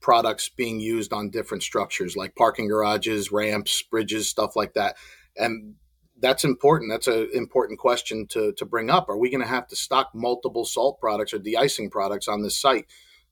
products 0.00 0.48
being 0.48 0.80
used 0.80 1.12
on 1.12 1.30
different 1.30 1.62
structures 1.62 2.16
like 2.16 2.34
parking 2.36 2.68
garages, 2.68 3.32
ramps, 3.32 3.82
bridges, 3.82 4.28
stuff 4.28 4.56
like 4.56 4.74
that 4.74 4.96
and 5.36 5.74
that's 6.20 6.44
important. 6.44 6.90
That's 6.90 7.06
an 7.06 7.28
important 7.32 7.78
question 7.78 8.26
to 8.28 8.52
to 8.52 8.64
bring 8.64 8.90
up. 8.90 9.08
Are 9.08 9.18
we 9.18 9.30
going 9.30 9.42
to 9.42 9.48
have 9.48 9.66
to 9.68 9.76
stock 9.76 10.10
multiple 10.14 10.64
salt 10.64 11.00
products 11.00 11.34
or 11.34 11.38
de-icing 11.38 11.90
products 11.90 12.28
on 12.28 12.42
this 12.42 12.58
site 12.58 12.86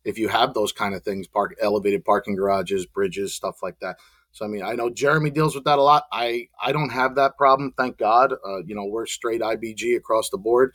if 0.04 0.18
you 0.18 0.28
have 0.28 0.52
those 0.52 0.72
kind 0.72 0.94
of 0.94 1.02
things, 1.04 1.26
park 1.26 1.54
elevated 1.60 2.04
parking 2.04 2.36
garages, 2.36 2.86
bridges, 2.86 3.34
stuff 3.34 3.62
like 3.62 3.78
that? 3.80 3.96
So 4.32 4.44
I 4.44 4.48
mean, 4.48 4.62
I 4.62 4.74
know 4.74 4.90
Jeremy 4.90 5.30
deals 5.30 5.54
with 5.54 5.64
that 5.64 5.78
a 5.78 5.82
lot. 5.82 6.04
I 6.10 6.48
I 6.62 6.72
don't 6.72 6.90
have 6.90 7.14
that 7.16 7.36
problem, 7.36 7.72
thank 7.76 7.98
God. 7.98 8.32
Uh, 8.32 8.62
you 8.64 8.74
know, 8.74 8.84
we're 8.84 9.06
straight 9.06 9.40
IBG 9.40 9.96
across 9.96 10.30
the 10.30 10.38
board, 10.38 10.74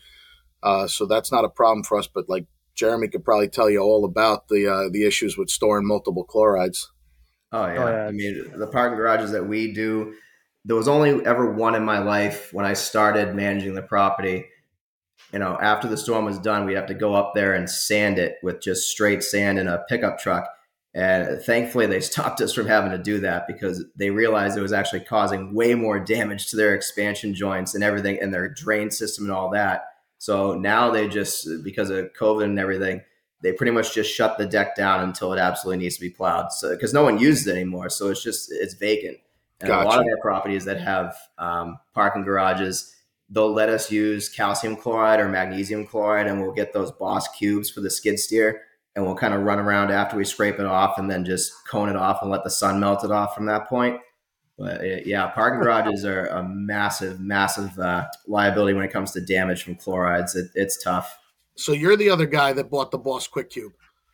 uh, 0.63 0.87
so 0.87 1.05
that's 1.05 1.31
not 1.31 1.45
a 1.45 1.49
problem 1.49 1.83
for 1.83 1.97
us. 1.97 2.07
But 2.07 2.29
like 2.29 2.45
Jeremy 2.75 3.07
could 3.07 3.25
probably 3.25 3.49
tell 3.49 3.69
you 3.69 3.79
all 3.79 4.05
about 4.05 4.47
the 4.47 4.67
uh, 4.67 4.89
the 4.91 5.05
issues 5.05 5.37
with 5.37 5.49
storing 5.49 5.87
multiple 5.87 6.23
chlorides. 6.23 6.91
Oh 7.51 7.65
yeah. 7.65 7.83
oh 7.83 7.87
yeah, 7.89 8.05
I 8.07 8.11
mean 8.11 8.51
the 8.57 8.67
parking 8.67 8.97
garages 8.97 9.31
that 9.31 9.47
we 9.47 9.73
do 9.73 10.13
there 10.67 10.75
was 10.75 10.89
only 10.89 11.25
ever 11.25 11.49
one 11.49 11.75
in 11.75 11.85
my 11.85 11.99
life 11.99 12.53
when 12.53 12.65
I 12.65 12.73
started 12.73 13.33
managing 13.33 13.73
the 13.73 13.81
property. 13.81 14.45
You 15.31 15.39
know, 15.39 15.57
after 15.61 15.87
the 15.87 15.95
storm 15.95 16.25
was 16.25 16.39
done, 16.39 16.65
we'd 16.65 16.75
have 16.75 16.87
to 16.87 16.93
go 16.93 17.15
up 17.15 17.33
there 17.33 17.53
and 17.53 17.69
sand 17.69 18.19
it 18.19 18.35
with 18.43 18.61
just 18.61 18.89
straight 18.89 19.23
sand 19.23 19.59
in 19.59 19.69
a 19.69 19.83
pickup 19.87 20.19
truck. 20.19 20.45
And 20.97 21.39
thankfully, 21.43 21.85
they 21.85 21.99
stopped 22.01 22.41
us 22.41 22.53
from 22.53 22.65
having 22.65 22.89
to 22.89 22.97
do 22.97 23.19
that 23.19 23.45
because 23.45 23.85
they 23.95 24.09
realized 24.09 24.57
it 24.57 24.61
was 24.61 24.73
actually 24.73 25.01
causing 25.01 25.53
way 25.53 25.75
more 25.75 25.99
damage 25.99 26.47
to 26.47 26.55
their 26.55 26.73
expansion 26.73 27.35
joints 27.35 27.75
and 27.75 27.83
everything 27.83 28.17
and 28.19 28.33
their 28.33 28.49
drain 28.49 28.89
system 28.89 29.25
and 29.25 29.31
all 29.31 29.51
that. 29.51 29.83
So 30.17 30.55
now 30.55 30.89
they 30.89 31.07
just, 31.07 31.47
because 31.63 31.91
of 31.91 32.13
COVID 32.19 32.45
and 32.45 32.57
everything, 32.57 33.01
they 33.43 33.51
pretty 33.51 33.73
much 33.73 33.93
just 33.93 34.11
shut 34.11 34.39
the 34.39 34.47
deck 34.47 34.75
down 34.75 35.03
until 35.03 35.33
it 35.33 35.37
absolutely 35.37 35.83
needs 35.83 35.97
to 35.97 36.01
be 36.01 36.09
plowed. 36.09 36.51
So 36.51 36.71
because 36.71 36.95
no 36.95 37.03
one 37.03 37.19
uses 37.19 37.45
it 37.45 37.51
anymore, 37.51 37.89
so 37.89 38.09
it's 38.09 38.23
just 38.23 38.51
it's 38.51 38.73
vacant. 38.73 39.19
And 39.61 39.67
gotcha. 39.67 39.87
a 39.87 39.87
lot 39.87 39.99
of 39.99 40.07
our 40.07 40.19
properties 40.19 40.65
that 40.65 40.81
have 40.81 41.15
um, 41.37 41.77
parking 41.93 42.23
garages, 42.23 42.95
they'll 43.29 43.53
let 43.53 43.69
us 43.69 43.91
use 43.91 44.29
calcium 44.29 44.75
chloride 44.75 45.19
or 45.19 45.29
magnesium 45.29 45.85
chloride, 45.85 46.25
and 46.25 46.41
we'll 46.41 46.53
get 46.53 46.73
those 46.73 46.91
Boss 46.91 47.27
cubes 47.37 47.69
for 47.69 47.81
the 47.81 47.91
skid 47.91 48.17
steer, 48.17 48.63
and 48.97 49.05
we'll 49.05 49.15
kind 49.15 49.35
of 49.35 49.43
run 49.43 49.59
around 49.59 49.91
after 49.91 50.17
we 50.17 50.25
scrape 50.25 50.59
it 50.59 50.65
off, 50.65 50.97
and 50.97 51.09
then 51.09 51.23
just 51.23 51.53
cone 51.67 51.87
it 51.87 51.95
off 51.95 52.23
and 52.23 52.31
let 52.31 52.43
the 52.43 52.49
sun 52.49 52.79
melt 52.79 53.05
it 53.05 53.11
off 53.11 53.35
from 53.35 53.45
that 53.45 53.69
point. 53.69 54.01
But 54.57 54.83
it, 54.83 55.05
yeah, 55.05 55.27
parking 55.27 55.61
garages 55.61 56.03
are 56.03 56.25
a 56.25 56.43
massive, 56.43 57.19
massive 57.19 57.77
uh, 57.77 58.07
liability 58.25 58.73
when 58.73 58.83
it 58.83 58.91
comes 58.91 59.11
to 59.11 59.21
damage 59.21 59.61
from 59.61 59.75
chlorides. 59.75 60.35
It, 60.35 60.47
it's 60.55 60.83
tough. 60.83 61.15
So 61.57 61.73
you're 61.73 61.95
the 61.95 62.09
other 62.09 62.25
guy 62.25 62.53
that 62.53 62.71
bought 62.71 62.89
the 62.89 62.97
Boss 62.97 63.27
Quick 63.27 63.51
Cube. 63.51 63.73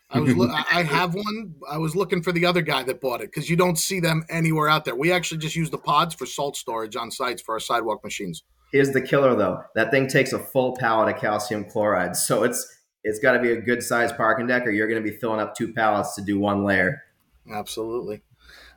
I 0.10 0.20
was 0.20 0.36
lo- 0.36 0.54
I 0.72 0.84
have 0.84 1.16
one. 1.16 1.56
I 1.72 1.78
was 1.78 1.96
looking 1.96 2.22
for 2.22 2.34
the 2.34 2.46
other 2.46 2.62
guy 2.62 2.84
that 2.84 3.00
bought 3.00 3.22
it 3.22 3.32
because 3.32 3.50
you 3.50 3.56
don't 3.56 3.80
see 3.80 4.02
them 4.02 4.25
anywhere 4.30 4.68
out 4.68 4.84
there. 4.84 4.96
We 4.96 5.13
actually 5.13 5.38
just 5.38 5.56
use 5.56 5.70
the 5.70 5.78
pods 5.78 6.13
for 6.13 6.25
salt 6.25 6.58
storage 6.58 6.98
on 6.98 7.10
sites 7.10 7.42
for 7.42 7.54
our 7.54 7.62
sidewalk 7.62 8.04
machines. 8.04 8.44
Here's 8.74 8.92
the 8.92 9.02
killer 9.02 9.34
though. 9.34 9.63
That 9.75 9.92
thing 9.92 10.10
takes 10.10 10.34
a 10.34 10.40
full 10.40 10.75
pallet 10.75 11.16
of 11.16 11.22
calcium 11.22 11.63
chloride. 11.63 12.18
So 12.18 12.44
it's 12.44 12.83
it's 13.03 13.19
got 13.19 13.33
to 13.33 13.39
be 13.39 13.51
a 13.51 13.62
good 13.62 13.83
sized 13.83 14.15
parking 14.15 14.48
deck 14.48 14.65
or 14.65 14.72
you're 14.72 14.88
going 14.88 15.03
to 15.03 15.10
be 15.10 15.15
filling 15.15 15.39
up 15.39 15.55
two 15.55 15.74
pallets 15.74 16.15
to 16.15 16.22
do 16.22 16.39
one 16.39 16.63
layer. 16.63 17.03
Absolutely. 17.51 18.22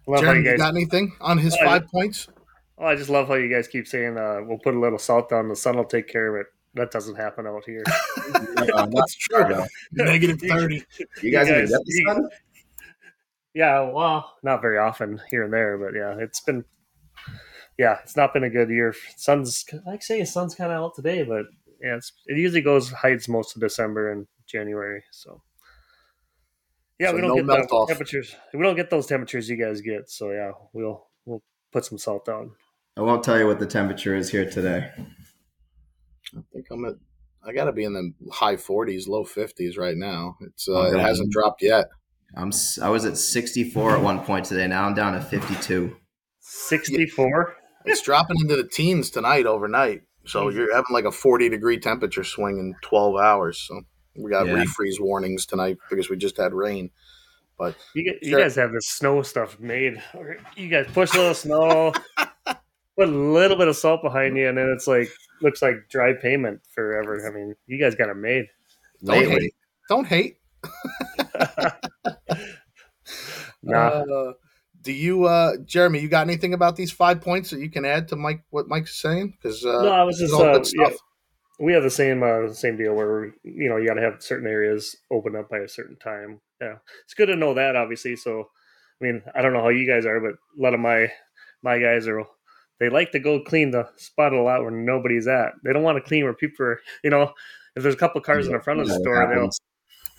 Love 0.07 0.21
Jeremy, 0.21 0.41
you, 0.41 0.45
guys, 0.45 0.53
you 0.53 0.59
got 0.59 0.75
anything 0.75 1.17
on 1.21 1.39
his 1.39 1.57
five 1.57 1.83
I, 1.83 1.87
points? 1.87 2.29
Oh, 2.79 2.87
I 2.87 2.95
just 2.95 3.11
love 3.11 3.29
how 3.29 3.35
you 3.35 3.53
guys 3.53 3.69
keep 3.69 3.87
saying 3.87 4.19
uh, 4.19 4.41
we'll 4.45 4.59
put 4.59 4.75
a 4.75 4.79
little 4.79 4.99
salt 4.99 5.31
down. 5.31 5.49
The 5.49 5.57
sun 5.57 5.77
will 5.77 5.85
take 5.85 6.09
care 6.09 6.35
of 6.35 6.41
it. 6.41 6.47
That 6.75 6.91
doesn't 6.91 7.17
happen 7.17 7.47
out 7.47 7.65
here. 7.65 7.83
no, 8.57 8.87
that's 8.93 9.15
true. 9.15 9.65
Negative 9.93 10.39
thirty. 10.39 10.85
You 11.23 11.33
guys, 11.33 11.49
you 11.49 11.55
guys 11.55 11.71
get 11.71 11.81
the 11.85 12.05
sun? 12.07 12.29
Yeah, 13.55 13.91
well, 13.91 14.35
not 14.43 14.61
very 14.61 14.77
often 14.77 15.21
here 15.31 15.45
and 15.45 15.53
there, 15.53 15.79
but 15.79 15.95
yeah, 15.95 16.23
it's 16.23 16.41
been. 16.41 16.65
Yeah, 17.79 17.99
it's 18.03 18.17
not 18.17 18.35
been 18.35 18.45
a 18.45 18.51
good 18.51 18.69
year. 18.69 18.95
Sun's, 19.17 19.65
like 19.87 19.97
I 19.97 19.99
say, 19.99 20.25
sun's 20.25 20.55
kind 20.55 20.71
of 20.73 20.83
out 20.83 20.95
today, 20.95 21.23
but 21.23 21.47
yeah, 21.81 21.99
it 22.27 22.39
usually 22.39 22.63
goes 22.63 22.91
hides 22.91 23.29
most 23.29 23.57
of 23.57 23.63
December 23.63 24.13
and 24.13 24.27
January. 24.47 25.03
So 25.11 25.43
yeah, 26.99 27.11
so 27.11 27.15
we 27.17 27.21
don't 27.21 27.31
no 27.31 27.37
get 27.37 27.47
melt 27.47 27.73
off. 27.73 27.89
temperatures. 27.89 28.35
We 28.55 28.63
don't 28.63 28.77
get 28.77 28.91
those 28.91 29.07
temperatures 29.07 29.49
you 29.49 29.57
guys 29.57 29.81
get. 29.81 30.11
So 30.11 30.31
yeah, 30.31 30.53
we'll 30.73 31.07
we'll 31.25 31.43
put 31.73 31.85
some 31.85 31.99
salt 31.99 32.25
down. 32.25 32.53
I 32.97 33.03
won't 33.03 33.23
tell 33.23 33.39
you 33.39 33.47
what 33.47 33.59
the 33.59 33.67
temperature 33.67 34.17
is 34.17 34.31
here 34.31 34.49
today. 34.49 34.91
I 36.37 36.41
think 36.53 36.67
I'm 36.71 36.85
at. 36.85 36.95
I 37.47 37.53
got 37.53 37.67
to 37.67 37.73
be 37.73 37.85
in 37.85 37.93
the 37.93 38.13
high 38.33 38.57
40s, 38.57 39.07
low 39.07 39.23
50s 39.23 39.79
right 39.79 39.97
now. 39.97 40.37
It's 40.41 40.69
uh, 40.69 40.91
it 40.93 40.99
hasn't 40.99 41.31
dropped 41.31 41.63
yet. 41.63 41.87
I'm 42.35 42.51
I 42.83 42.89
was 42.89 43.05
at 43.05 43.17
64 43.17 43.97
at 43.97 44.03
one 44.03 44.21
point 44.21 44.47
today. 44.47 44.67
Now 44.67 44.85
I'm 44.85 44.95
down 44.95 45.13
to 45.13 45.21
52. 45.21 45.97
64. 46.41 47.57
It's 47.85 48.03
dropping 48.03 48.41
into 48.41 48.57
the 48.57 48.67
teens 48.67 49.11
tonight 49.11 49.47
overnight. 49.47 50.03
So 50.27 50.49
you're 50.49 50.75
having 50.75 50.93
like 50.93 51.05
a 51.05 51.13
40 51.13 51.49
degree 51.49 51.79
temperature 51.79 52.25
swing 52.25 52.59
in 52.59 52.75
12 52.83 53.17
hours. 53.17 53.59
So 53.67 53.83
we 54.17 54.31
got 54.31 54.47
yeah. 54.47 54.65
refreeze 54.65 55.01
warnings 55.01 55.47
tonight 55.47 55.79
because 55.89 56.11
we 56.11 56.17
just 56.17 56.37
had 56.37 56.53
rain. 56.53 56.91
But 57.59 57.75
you, 57.95 58.05
guys, 58.05 58.19
you 58.23 58.37
guys 58.37 58.55
have 58.57 58.73
the 58.73 58.83
snow 58.83 59.23
stuff 59.23 59.59
made. 59.59 60.03
You 60.57 60.69
guys 60.69 60.87
push 60.93 61.15
a 61.15 61.19
little 61.19 61.35
snow, 61.35 61.93
put 62.17 62.59
a 62.99 63.07
little 63.07 63.57
bit 63.57 63.69
of 63.69 63.77
salt 63.77 64.03
behind 64.03 64.37
you, 64.37 64.49
and 64.49 64.59
then 64.59 64.69
it's 64.69 64.87
like 64.87 65.11
looks 65.41 65.63
like 65.63 65.89
dry 65.89 66.13
pavement 66.13 66.61
forever. 66.75 67.27
I 67.27 67.31
mean, 67.35 67.55
you 67.67 67.81
guys 67.81 67.95
got 67.95 68.11
it 68.11 68.17
made. 68.17 68.47
Don't 69.05 69.19
Lately. 69.19 69.41
hate. 69.41 69.55
Don't 69.89 70.07
hate. 70.07 70.39
nah. 73.63 73.79
Uh, 73.79 74.33
do 74.87 74.93
you, 74.93 75.25
uh, 75.25 75.57
Jeremy? 75.65 75.99
You 75.99 76.09
got 76.09 76.29
anything 76.29 76.55
about 76.55 76.77
these 76.77 76.93
five 76.93 77.21
points 77.21 77.51
that 77.51 77.59
you 77.59 77.69
can 77.69 77.85
add 77.85 78.07
to 78.09 78.17
Mike? 78.17 78.45
What 78.51 78.69
Mike's 78.69 79.03
saying? 79.03 79.37
Because 79.37 79.67
uh, 79.67 79.83
no, 79.83 79.91
I 79.91 80.05
was 80.05 80.17
just 80.17 80.33
uh, 80.33 80.63
yeah, 80.75 80.91
we 81.59 81.73
have 81.73 81.83
the 81.83 81.91
same 81.91 82.23
uh, 82.23 82.53
same 82.53 82.77
deal 82.77 82.95
where 82.95 83.35
you 83.43 83.69
know 83.69 83.79
you 83.79 83.89
got 83.89 83.95
to 83.95 84.01
have 84.01 84.23
certain 84.23 84.47
areas 84.47 84.97
open 85.11 85.35
up 85.35 85.51
by 85.51 85.59
a 85.59 85.69
certain 85.69 85.97
time. 85.97 86.41
Yeah, 86.61 86.77
it's 87.05 87.15
good 87.15 87.27
to 87.27 87.35
know 87.35 87.53
that. 87.55 87.75
Obviously, 87.75 88.15
so 88.15 88.49
I 89.03 89.05
mean, 89.05 89.23
I 89.35 89.43
don't 89.43 89.53
know 89.53 89.63
how 89.63 89.71
you 89.71 89.91
guys 89.91 90.07
are, 90.07 90.21
but 90.21 90.35
a 90.35 90.63
lot 90.63 90.73
of 90.73 90.79
my 90.79 91.11
my 91.65 91.81
guys 91.81 92.07
are 92.07 92.25
they 92.79 92.89
like 92.89 93.11
to 93.11 93.19
go 93.19 93.43
clean 93.43 93.73
the 93.73 93.89
spot 93.97 94.35
a 94.35 94.41
lot 94.41 94.63
where 94.63 94.71
nobody's 94.71 95.27
at. 95.27 95.55
They 95.65 95.73
don't 95.73 95.83
want 95.83 95.99
to 95.99 96.09
clean 96.09 96.23
where 96.23 96.35
people 96.35 96.65
are. 96.65 96.81
You 97.03 97.11
know, 97.11 97.33
if 97.75 97.83
there's 97.83 97.97
a 97.97 97.99
couple 97.99 98.21
cars 98.21 98.47
yeah, 98.47 98.53
in 98.53 98.59
the 98.59 98.63
front 98.63 98.79
of 98.79 98.87
the 98.87 98.95
store, 98.95 99.35
they'll 99.35 99.51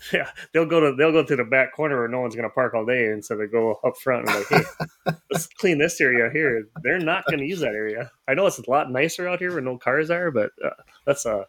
yeah 0.12 0.30
they'll 0.52 0.66
go 0.66 0.80
to 0.80 0.94
they'll 0.96 1.12
go 1.12 1.24
to 1.24 1.36
the 1.36 1.44
back 1.44 1.74
corner 1.74 1.98
where 1.98 2.08
no 2.08 2.20
one's 2.20 2.34
going 2.34 2.48
to 2.48 2.54
park 2.54 2.74
all 2.74 2.86
day, 2.86 3.06
and 3.06 3.24
so 3.24 3.36
they 3.36 3.46
go 3.46 3.78
up 3.84 3.96
front 3.98 4.28
and 4.28 4.36
like, 4.36 4.48
hey, 4.48 5.12
let's 5.30 5.46
clean 5.46 5.78
this 5.78 6.00
area 6.00 6.30
here. 6.32 6.68
They're 6.82 7.00
not 7.00 7.24
going 7.26 7.40
to 7.40 7.46
use 7.46 7.60
that 7.60 7.74
area. 7.74 8.10
I 8.28 8.34
know 8.34 8.46
it's 8.46 8.58
a 8.58 8.70
lot 8.70 8.90
nicer 8.90 9.28
out 9.28 9.40
here 9.40 9.50
where 9.50 9.60
no 9.60 9.76
cars 9.76 10.10
are, 10.10 10.30
but 10.30 10.50
uh, 10.64 10.70
let's 11.06 11.26
uh 11.26 11.44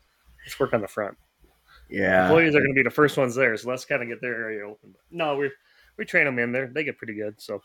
let's 0.46 0.60
work 0.60 0.74
on 0.74 0.82
the 0.82 0.88
front. 0.88 1.18
Yeah, 1.90 2.24
employees 2.24 2.56
are 2.56 2.60
going 2.60 2.74
to 2.74 2.80
be 2.80 2.84
the 2.84 2.90
first 2.90 3.18
ones 3.18 3.36
there, 3.36 3.56
so 3.58 3.70
let's 3.70 3.86
kind 3.86 4.02
of 4.02 4.08
get 4.08 4.22
their 4.22 4.36
area 4.36 4.66
open. 4.66 4.94
But 4.94 5.02
no, 5.12 5.36
we 5.36 5.52
we 5.98 6.06
train 6.06 6.26
them 6.26 6.40
in 6.40 6.52
there; 6.52 6.72
they 6.74 6.84
get 6.84 6.98
pretty 6.98 7.16
good. 7.16 7.40
So 7.40 7.62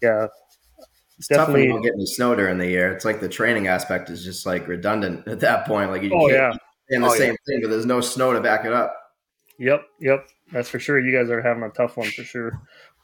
yeah, 0.00 0.28
it's 1.18 1.28
definitely 1.28 1.66
tough 1.66 1.74
when 1.74 1.82
get 1.82 1.94
any 1.94 2.06
snow 2.06 2.34
during 2.34 2.58
the 2.58 2.66
year. 2.66 2.92
It's 2.92 3.04
like 3.04 3.20
the 3.20 3.28
training 3.28 3.66
aspect 3.66 4.10
is 4.10 4.24
just 4.24 4.46
like 4.46 4.68
redundant 4.68 5.26
at 5.28 5.40
that 5.40 5.66
point. 5.66 5.90
Like 5.90 6.02
you 6.02 6.12
oh, 6.12 6.28
can't 6.28 6.32
yeah. 6.32 6.96
in 6.96 7.02
the 7.02 7.08
oh, 7.08 7.14
same 7.14 7.32
yeah. 7.32 7.36
thing, 7.46 7.60
but 7.62 7.70
there's 7.70 7.86
no 7.86 8.00
snow 8.00 8.32
to 8.32 8.40
back 8.40 8.64
it 8.64 8.72
up. 8.72 9.01
Yep, 9.62 9.86
yep, 10.00 10.28
that's 10.52 10.68
for 10.68 10.80
sure. 10.80 10.98
You 10.98 11.16
guys 11.16 11.30
are 11.30 11.40
having 11.40 11.62
a 11.62 11.68
tough 11.68 11.96
one 11.96 12.10
for 12.10 12.24
sure. 12.24 12.60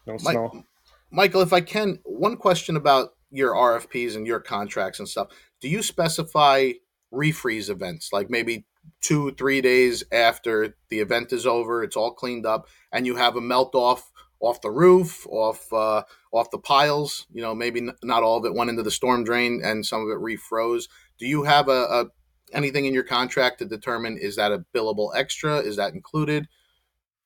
No 0.09 0.15
Mike, 0.15 0.33
snow. 0.33 0.65
Michael, 1.13 1.41
if 1.41 1.53
I 1.53 1.61
can, 1.61 2.01
one 2.03 2.37
question 2.37 2.75
about 2.75 3.11
your 3.31 3.55
RFPs 3.55 4.17
and 4.17 4.27
your 4.27 4.41
contracts 4.41 4.99
and 4.99 5.09
stuff. 5.09 5.29
Do 5.61 5.69
you 5.69 5.83
specify 5.83 6.73
refreeze 7.15 7.71
events, 7.71 8.13
like 8.13 8.29
maybe 8.29 8.67
two, 9.01 9.31
three 9.33 9.61
days 9.61 10.03
after 10.11 10.77
the 10.89 10.99
event 10.99 11.33
is 11.33 11.47
over, 11.47 11.85
it's 11.85 11.97
all 11.97 12.13
cleaned 12.13 12.45
up, 12.45 12.67
and 12.91 13.07
you 13.07 13.15
have 13.15 13.37
a 13.37 13.41
melt 13.41 13.77
off 13.77 14.11
off 14.41 14.61
the 14.61 14.71
roof, 14.71 15.29
off 15.29 15.73
uh, 15.73 16.03
off 16.33 16.51
the 16.51 16.59
piles. 16.59 17.29
You 17.33 17.43
know, 17.43 17.55
maybe 17.55 17.81
n- 17.81 17.95
not 18.03 18.25
all 18.25 18.39
of 18.39 18.45
it 18.45 18.55
went 18.55 18.71
into 18.71 18.83
the 18.83 18.91
storm 18.91 19.23
drain, 19.23 19.61
and 19.63 19.87
some 19.87 20.03
of 20.03 20.09
it 20.09 20.21
refroze. 20.21 20.89
Do 21.19 21.27
you 21.27 21.45
have 21.45 21.69
a, 21.69 21.83
a 21.83 22.07
anything 22.53 22.87
in 22.87 22.95
your 22.95 23.05
contract 23.05 23.59
to 23.59 23.65
determine 23.65 24.19
is 24.19 24.37
that 24.37 24.53
a 24.53 24.65
billable 24.75 25.11
extra? 25.15 25.59
Is 25.59 25.77
that 25.77 25.95
included? 25.95 26.49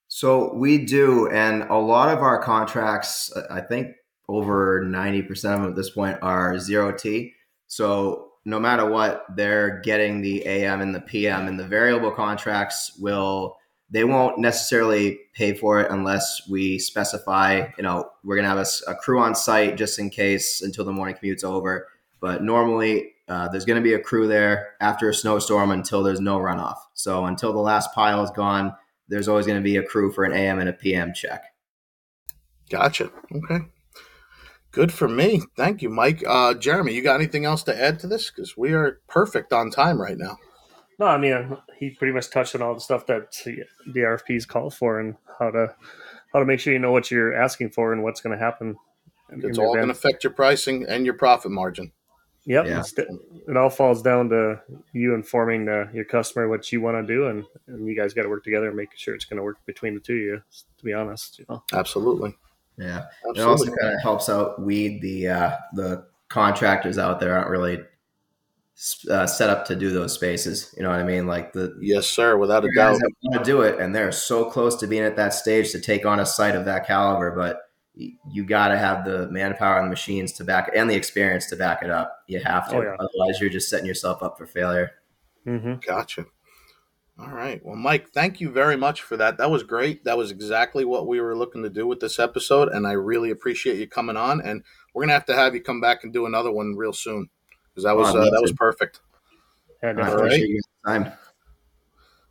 So 0.07 0.53
we 0.53 0.85
do, 0.85 1.27
and 1.29 1.63
a 1.63 1.77
lot 1.77 2.09
of 2.09 2.19
our 2.19 2.41
contracts, 2.41 3.33
I 3.49 3.61
think 3.61 3.95
over 4.29 4.83
ninety 4.83 5.21
percent 5.21 5.55
of 5.55 5.61
them 5.61 5.69
at 5.71 5.75
this 5.75 5.89
point 5.89 6.19
are 6.21 6.59
zero 6.59 6.91
T. 6.91 7.33
So 7.67 8.31
no 8.45 8.59
matter 8.59 8.87
what, 8.87 9.25
they're 9.35 9.79
getting 9.81 10.21
the 10.21 10.45
AM 10.45 10.81
and 10.81 10.93
the 10.93 11.01
PM, 11.01 11.47
and 11.47 11.59
the 11.59 11.67
variable 11.67 12.11
contracts 12.11 12.97
will 12.99 13.57
they 13.93 14.03
won't 14.03 14.39
necessarily 14.39 15.19
pay 15.33 15.53
for 15.53 15.79
it 15.79 15.91
unless 15.91 16.41
we 16.49 16.79
specify, 16.79 17.67
you 17.77 17.83
know, 17.83 18.09
we're 18.23 18.35
going 18.35 18.43
to 18.43 18.49
have 18.49 18.57
a, 18.57 18.91
a, 18.91 18.95
crew 18.95 19.19
on 19.19 19.35
site 19.35 19.77
just 19.77 19.99
in 19.99 20.09
case 20.09 20.63
until 20.63 20.83
the 20.83 20.91
morning 20.91 21.15
commute's 21.15 21.43
over. 21.43 21.87
But 22.19 22.43
normally, 22.43 23.12
uh, 23.27 23.47
there's 23.49 23.65
going 23.65 23.81
to 23.81 23.83
be 23.83 23.93
a 23.93 23.99
crew 23.99 24.27
there 24.27 24.73
after 24.79 25.09
a 25.09 25.13
snowstorm 25.13 25.71
until 25.71 26.03
there's 26.03 26.19
no 26.19 26.37
runoff. 26.39 26.77
So 26.93 27.25
until 27.25 27.53
the 27.53 27.59
last 27.59 27.93
pile 27.93 28.23
is 28.23 28.31
gone, 28.31 28.73
there's 29.07 29.27
always 29.27 29.45
going 29.45 29.59
to 29.59 29.63
be 29.63 29.77
a 29.77 29.83
crew 29.83 30.11
for 30.11 30.23
an 30.23 30.33
AM 30.33 30.59
and 30.59 30.69
a 30.69 30.73
PM 30.73 31.13
check. 31.13 31.43
Gotcha. 32.69 33.11
Okay. 33.33 33.65
Good 34.71 34.91
for 34.91 35.07
me. 35.07 35.41
Thank 35.55 35.81
you, 35.81 35.89
Mike. 35.89 36.23
Uh, 36.27 36.55
Jeremy, 36.55 36.93
you 36.93 37.03
got 37.03 37.15
anything 37.15 37.45
else 37.45 37.63
to 37.63 37.79
add 37.79 37.99
to 37.99 38.07
this? 38.07 38.31
Because 38.31 38.57
we 38.57 38.73
are 38.73 39.01
perfect 39.07 39.53
on 39.53 39.69
time 39.69 40.01
right 40.01 40.17
now. 40.17 40.37
No, 40.99 41.07
I 41.07 41.17
mean 41.17 41.57
he 41.77 41.91
pretty 41.91 42.13
much 42.13 42.29
touched 42.29 42.55
on 42.55 42.61
all 42.61 42.73
the 42.73 42.79
stuff 42.79 43.05
that 43.07 43.33
the 43.45 43.99
RFPs 43.99 44.47
call 44.47 44.69
for 44.69 44.99
and 44.99 45.15
how 45.39 45.51
to 45.51 45.75
how 46.31 46.39
to 46.39 46.45
make 46.45 46.59
sure 46.59 46.73
you 46.73 46.79
know 46.79 46.91
what 46.91 47.11
you're 47.11 47.33
asking 47.33 47.71
for 47.71 47.93
and 47.93 48.03
what's 48.03 48.21
going 48.21 48.37
to 48.37 48.43
happen. 48.43 48.75
It's 49.29 49.57
all 49.57 49.73
going 49.73 49.87
to 49.87 49.91
affect 49.91 50.23
your 50.23 50.33
pricing 50.33 50.85
and 50.87 51.05
your 51.05 51.15
profit 51.15 51.51
margin. 51.51 51.91
Yep, 52.45 52.65
yeah. 52.65 52.83
it 53.47 53.55
all 53.55 53.69
falls 53.69 54.01
down 54.01 54.27
to 54.29 54.59
you 54.91 55.15
informing 55.15 55.65
the, 55.65 55.89
your 55.93 56.03
customer 56.03 56.49
what 56.49 56.69
you 56.71 56.81
want 56.81 57.05
to 57.05 57.13
do, 57.13 57.27
and, 57.27 57.45
and 57.67 57.87
you 57.87 57.95
guys 57.95 58.13
got 58.13 58.23
to 58.23 58.29
work 58.29 58.43
together 58.43 58.67
and 58.67 58.75
making 58.75 58.97
sure 58.97 59.15
it's 59.15 59.23
going 59.23 59.37
to 59.37 59.43
work 59.43 59.57
between 59.65 59.93
the 59.93 60.01
two 60.01 60.13
of 60.13 60.19
you. 60.19 60.41
To 60.79 60.83
be 60.83 60.93
honest, 60.93 61.39
you 61.39 61.45
know. 61.47 61.63
Absolutely. 61.71 62.35
Yeah, 62.77 63.05
Absolutely. 63.29 63.41
it 63.41 63.45
also 63.45 63.65
kind 63.65 63.93
of 63.93 64.01
helps 64.01 64.29
out 64.29 64.61
weed 64.61 65.01
the 65.01 65.29
uh, 65.29 65.51
the 65.73 66.05
contractors 66.27 66.97
out 66.97 67.19
there 67.19 67.37
aren't 67.37 67.49
really 67.49 67.79
uh, 69.09 69.27
set 69.27 69.49
up 69.49 69.65
to 69.67 69.75
do 69.75 69.91
those 69.91 70.13
spaces. 70.13 70.73
You 70.75 70.83
know 70.83 70.89
what 70.89 70.99
I 70.99 71.03
mean? 71.03 71.27
Like 71.27 71.53
the 71.53 71.77
yes, 71.79 72.07
sir, 72.07 72.37
without 72.37 72.65
a 72.65 72.69
doubt, 72.75 72.99
want 73.23 73.37
to 73.37 73.49
do 73.49 73.61
it, 73.61 73.79
and 73.79 73.95
they're 73.95 74.11
so 74.11 74.49
close 74.49 74.75
to 74.77 74.87
being 74.87 75.03
at 75.03 75.15
that 75.15 75.33
stage 75.33 75.71
to 75.71 75.79
take 75.79 76.05
on 76.05 76.19
a 76.19 76.25
site 76.25 76.55
of 76.55 76.65
that 76.65 76.87
caliber, 76.87 77.31
but 77.31 77.61
you 77.95 78.43
got 78.45 78.69
to 78.69 78.77
have 78.77 79.05
the 79.05 79.29
manpower 79.29 79.77
and 79.77 79.85
the 79.85 79.89
machines 79.89 80.31
to 80.33 80.43
back 80.43 80.71
and 80.75 80.89
the 80.89 80.95
experience 80.95 81.47
to 81.47 81.55
back 81.55 81.83
it 81.83 81.89
up. 81.89 82.23
You 82.27 82.39
have 82.39 82.69
to, 82.69 82.77
oh, 82.77 82.81
yeah. 82.81 82.95
otherwise 82.99 83.39
you're 83.39 83.49
just 83.49 83.69
setting 83.69 83.85
yourself 83.85 84.23
up 84.23 84.37
for 84.37 84.47
failure. 84.47 84.91
Mm-hmm. 85.45 85.75
Gotcha. 85.85 86.25
All 87.19 87.29
right. 87.29 87.63
Well, 87.63 87.75
Mike, 87.75 88.09
thank 88.09 88.41
you 88.41 88.49
very 88.49 88.75
much 88.75 89.03
for 89.03 89.17
that. 89.17 89.37
That 89.37 89.51
was 89.51 89.61
great. 89.61 90.03
That 90.03 90.17
was 90.17 90.31
exactly 90.31 90.83
what 90.83 91.07
we 91.07 91.21
were 91.21 91.37
looking 91.37 91.61
to 91.61 91.69
do 91.69 91.85
with 91.85 91.99
this 91.99 92.17
episode, 92.17 92.69
and 92.69 92.87
I 92.87 92.93
really 92.93 93.29
appreciate 93.29 93.77
you 93.77 93.87
coming 93.87 94.17
on. 94.17 94.41
And 94.41 94.63
we're 94.93 95.03
gonna 95.03 95.13
have 95.13 95.25
to 95.25 95.35
have 95.35 95.53
you 95.53 95.61
come 95.61 95.79
back 95.79 96.03
and 96.03 96.11
do 96.11 96.25
another 96.25 96.51
one 96.51 96.75
real 96.75 96.93
soon 96.93 97.29
because 97.69 97.83
that 97.83 97.95
was 97.95 98.15
uh, 98.15 98.31
that 98.31 98.41
was 98.41 98.51
perfect. 98.51 98.99
And, 99.83 100.01
I 100.01 100.09
uh, 100.09 100.15
appreciate 100.15 100.49
your 100.49 100.61
time. 100.87 101.11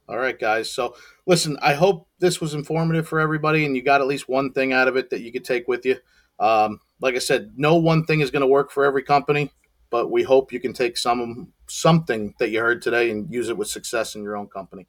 All 0.08 0.18
right, 0.18 0.38
guys. 0.38 0.70
So, 0.70 0.96
listen, 1.26 1.56
I 1.62 1.74
hope 1.74 2.08
this 2.18 2.40
was 2.40 2.54
informative 2.54 3.06
for 3.06 3.20
everybody 3.20 3.64
and 3.64 3.76
you 3.76 3.82
got 3.82 4.00
at 4.00 4.06
least 4.06 4.28
one 4.28 4.52
thing 4.52 4.72
out 4.72 4.88
of 4.88 4.96
it 4.96 5.10
that 5.10 5.20
you 5.20 5.32
could 5.32 5.44
take 5.44 5.68
with 5.68 5.86
you. 5.86 5.96
Um, 6.40 6.80
like 7.00 7.14
I 7.14 7.18
said, 7.18 7.52
no 7.56 7.76
one 7.76 8.04
thing 8.04 8.20
is 8.20 8.30
going 8.30 8.42
to 8.42 8.46
work 8.46 8.70
for 8.70 8.84
every 8.84 9.02
company, 9.02 9.52
but 9.90 10.10
we 10.10 10.22
hope 10.22 10.52
you 10.52 10.60
can 10.60 10.72
take 10.72 10.98
some 10.98 11.52
something 11.68 12.34
that 12.38 12.50
you 12.50 12.60
heard 12.60 12.82
today 12.82 13.10
and 13.10 13.32
use 13.32 13.48
it 13.48 13.56
with 13.56 13.68
success 13.68 14.14
in 14.14 14.22
your 14.22 14.36
own 14.36 14.48
company. 14.48 14.86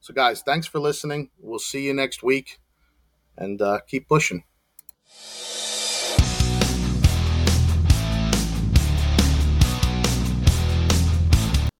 So, 0.00 0.14
guys, 0.14 0.42
thanks 0.42 0.66
for 0.66 0.78
listening. 0.78 1.30
We'll 1.38 1.58
see 1.58 1.86
you 1.86 1.94
next 1.94 2.22
week 2.22 2.60
and 3.36 3.60
uh, 3.60 3.80
keep 3.86 4.08
pushing. 4.08 4.44